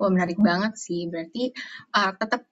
Wah 0.00 0.08
menarik 0.08 0.40
banget 0.40 0.80
sih. 0.80 1.04
Berarti 1.12 1.52
uh, 1.92 2.12
tetap 2.16 2.48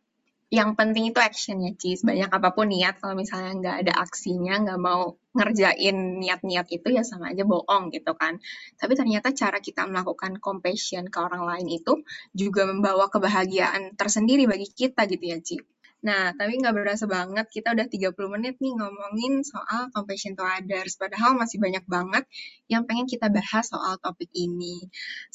yang 0.48 0.72
penting 0.72 1.12
itu 1.12 1.20
action 1.20 1.60
ya 1.60 1.76
Ci 1.76 2.00
sebanyak 2.00 2.32
apa 2.32 2.56
pun 2.56 2.72
niat 2.72 3.04
kalau 3.04 3.12
misalnya 3.12 3.52
nggak 3.60 3.76
ada 3.84 3.92
aksinya 4.00 4.64
nggak 4.64 4.80
mau 4.80 5.20
ngerjain 5.36 5.96
niat-niat 6.24 6.66
itu 6.72 6.88
ya 6.88 7.04
sama 7.04 7.36
aja 7.36 7.44
bohong 7.44 7.92
gitu 7.92 8.16
kan. 8.16 8.40
Tapi 8.80 8.92
ternyata 8.96 9.32
cara 9.36 9.60
kita 9.60 9.84
melakukan 9.84 10.40
compassion 10.40 11.08
ke 11.12 11.18
orang 11.20 11.44
lain 11.44 11.68
itu 11.68 12.00
juga 12.32 12.64
membawa 12.64 13.12
kebahagiaan 13.12 13.92
tersendiri 13.96 14.48
bagi 14.48 14.68
kita 14.72 15.04
gitu 15.04 15.24
ya 15.24 15.38
Ci 15.40 15.56
Nah, 16.06 16.30
tapi 16.38 16.52
nggak 16.62 16.74
berasa 16.78 17.04
banget, 17.10 17.46
kita 17.50 17.68
udah 17.74 17.86
30 17.90 18.30
menit 18.34 18.54
nih 18.62 18.70
ngomongin 18.78 19.42
soal 19.52 19.82
compassion 19.94 20.32
to 20.38 20.44
others, 20.46 20.92
padahal 20.94 21.34
masih 21.34 21.58
banyak 21.64 21.82
banget 21.94 22.24
yang 22.72 22.82
pengen 22.86 23.06
kita 23.10 23.26
bahas 23.36 23.66
soal 23.72 23.94
topik 23.98 24.30
ini. 24.46 24.76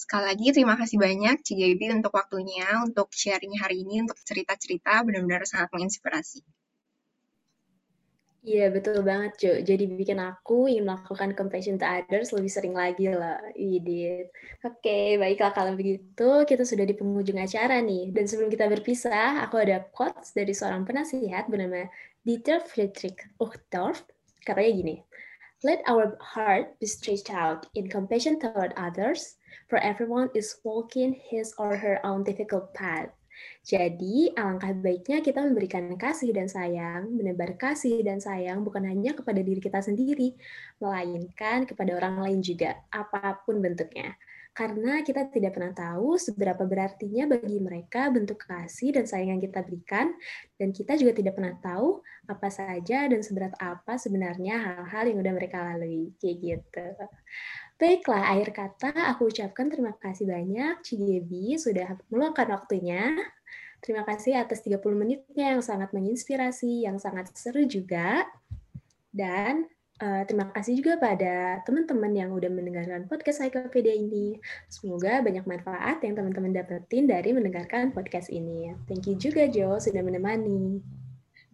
Sekali 0.01 0.23
lagi, 0.31 0.47
terima 0.55 0.75
kasih 0.79 0.97
banyak 1.05 1.35
Cigebi 1.43 1.91
untuk 1.91 2.15
waktunya, 2.15 2.67
untuk 2.87 3.11
sharing 3.11 3.59
hari 3.59 3.83
ini, 3.83 4.07
untuk 4.07 4.15
cerita-cerita, 4.23 5.03
benar-benar 5.03 5.43
sangat 5.43 5.67
menginspirasi. 5.75 6.39
Iya, 8.43 8.75
betul 8.75 9.07
banget, 9.07 9.31
Cuk. 9.39 9.57
Jadi 9.63 9.83
bikin 9.87 10.19
aku 10.19 10.67
ingin 10.67 10.83
melakukan 10.83 11.31
compassion 11.31 11.79
to 11.79 11.87
others 11.87 12.35
lebih 12.35 12.51
sering 12.51 12.75
lagi 12.75 13.07
lah. 13.07 13.39
Idit. 13.55 14.35
Oke, 14.67 15.15
baiklah 15.15 15.55
kalau 15.55 15.71
begitu 15.79 16.43
kita 16.43 16.67
sudah 16.67 16.83
di 16.83 16.91
penghujung 16.91 17.39
acara 17.39 17.79
nih. 17.79 18.11
Dan 18.11 18.27
sebelum 18.27 18.51
kita 18.51 18.67
berpisah, 18.67 19.47
aku 19.47 19.63
ada 19.63 19.87
quotes 19.95 20.35
dari 20.35 20.51
seorang 20.51 20.83
penasihat 20.83 21.47
bernama 21.47 21.87
Dieter 22.27 22.59
Friedrich 22.59 23.15
Uchtdorf. 23.39 24.03
Katanya 24.43 24.71
gini, 24.75 24.95
Let 25.63 25.79
our 25.87 26.19
heart 26.19 26.75
be 26.83 26.87
stretched 26.91 27.31
out 27.31 27.71
in 27.79 27.87
compassion 27.87 28.43
toward 28.43 28.75
others, 28.75 29.39
for 29.71 29.79
everyone 29.79 30.27
is 30.35 30.59
walking 30.67 31.15
his 31.15 31.55
or 31.55 31.79
her 31.79 32.03
own 32.03 32.27
difficult 32.27 32.75
path. 32.75 33.07
Jadi, 33.63 34.35
alangkah 34.35 34.75
baiknya 34.75 35.23
kita 35.23 35.39
memberikan 35.39 35.87
kasih 35.95 36.35
dan 36.35 36.51
sayang, 36.51 37.07
menebar 37.15 37.55
kasih 37.55 38.03
dan 38.03 38.19
sayang 38.19 38.61
bukan 38.67 38.83
hanya 38.83 39.15
kepada 39.15 39.39
diri 39.39 39.63
kita 39.63 39.79
sendiri, 39.79 40.35
melainkan 40.83 41.63
kepada 41.63 41.95
orang 41.95 42.19
lain 42.19 42.39
juga, 42.43 42.75
apa 42.91 43.39
pun 43.47 43.63
bentuknya. 43.63 44.15
Karena 44.53 45.01
kita 45.01 45.33
tidak 45.33 45.57
pernah 45.57 45.73
tahu 45.73 46.13
seberapa 46.21 46.61
berartinya 46.69 47.25
bagi 47.25 47.57
mereka 47.57 48.13
bentuk 48.13 48.37
kasih 48.45 48.93
dan 48.93 49.09
sayang 49.09 49.41
yang 49.41 49.41
kita 49.41 49.65
berikan, 49.65 50.13
dan 50.61 50.69
kita 50.69 50.93
juga 50.93 51.17
tidak 51.17 51.33
pernah 51.33 51.57
tahu 51.57 52.05
apa 52.29 52.53
saja 52.53 53.09
dan 53.09 53.25
seberat 53.25 53.57
apa 53.57 53.97
sebenarnya 53.97 54.61
hal-hal 54.61 55.09
yang 55.09 55.25
udah 55.25 55.33
mereka 55.33 55.57
lalui. 55.57 56.13
Kayak 56.21 56.37
gitu. 56.37 56.85
Baiklah, 57.77 58.37
akhir 58.37 58.49
kata 58.53 58.91
aku 59.11 59.27
ucapkan 59.33 59.67
terima 59.67 59.91
kasih 59.97 60.29
banyak 60.29 60.79
Cigebi 60.85 61.57
sudah 61.57 61.97
meluangkan 62.07 62.53
waktunya. 62.53 63.17
Terima 63.83 64.07
kasih 64.07 64.39
atas 64.39 64.63
30 64.63 64.79
menitnya 64.95 65.57
yang 65.57 65.61
sangat 65.65 65.91
menginspirasi, 65.91 66.87
yang 66.87 67.01
sangat 67.01 67.33
seru 67.35 67.67
juga. 67.67 68.23
Dan 69.11 69.67
Uh, 70.01 70.25
terima 70.25 70.49
kasih 70.49 70.81
juga 70.81 70.97
pada 70.97 71.61
teman-teman 71.69 72.09
yang 72.17 72.33
udah 72.33 72.49
mendengarkan 72.49 73.05
podcast 73.05 73.39
Psychopedia 73.39 73.93
ini. 73.93 74.41
Semoga 74.65 75.21
banyak 75.21 75.45
manfaat 75.45 76.01
yang 76.01 76.17
teman-teman 76.17 76.49
dapetin 76.49 77.05
dari 77.05 77.29
mendengarkan 77.29 77.93
podcast 77.93 78.27
ini. 78.33 78.73
Thank 78.89 79.05
you 79.05 79.15
juga 79.15 79.45
Jo 79.45 79.77
sudah 79.77 80.01
menemani. 80.01 80.81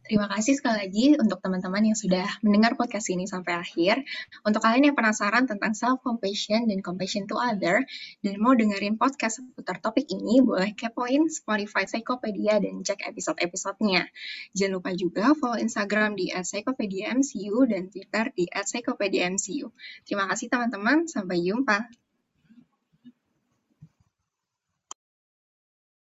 Terima 0.09 0.25
kasih 0.25 0.57
sekali 0.57 0.89
lagi 0.89 1.05
untuk 1.21 1.37
teman-teman 1.37 1.85
yang 1.85 1.93
sudah 1.93 2.25
mendengar 2.41 2.73
podcast 2.73 3.13
ini 3.13 3.29
sampai 3.29 3.61
akhir. 3.61 4.01
Untuk 4.41 4.65
kalian 4.65 4.89
yang 4.89 4.97
penasaran 4.97 5.45
tentang 5.45 5.77
self-compassion 5.77 6.65
dan 6.65 6.81
compassion 6.81 7.29
to 7.29 7.37
other, 7.37 7.85
dan 8.25 8.33
mau 8.41 8.57
dengerin 8.57 8.97
podcast 8.97 9.37
seputar 9.37 9.77
topik 9.77 10.09
ini, 10.09 10.41
boleh 10.41 10.73
kepoin 10.73 11.29
Spotify 11.29 11.85
Psychopedia 11.85 12.57
dan 12.57 12.81
cek 12.81 13.05
episode-episodenya. 13.05 14.09
Jangan 14.57 14.81
lupa 14.81 14.97
juga 14.97 15.37
follow 15.37 15.61
Instagram 15.61 16.17
di 16.17 16.33
@psychopediamcu 16.33 17.69
dan 17.69 17.93
Twitter 17.93 18.33
di 18.33 18.49
@psychopediamcu. 18.49 19.69
Terima 20.09 20.25
kasih 20.25 20.49
teman-teman, 20.49 21.05
sampai 21.05 21.37
jumpa. 21.37 22.08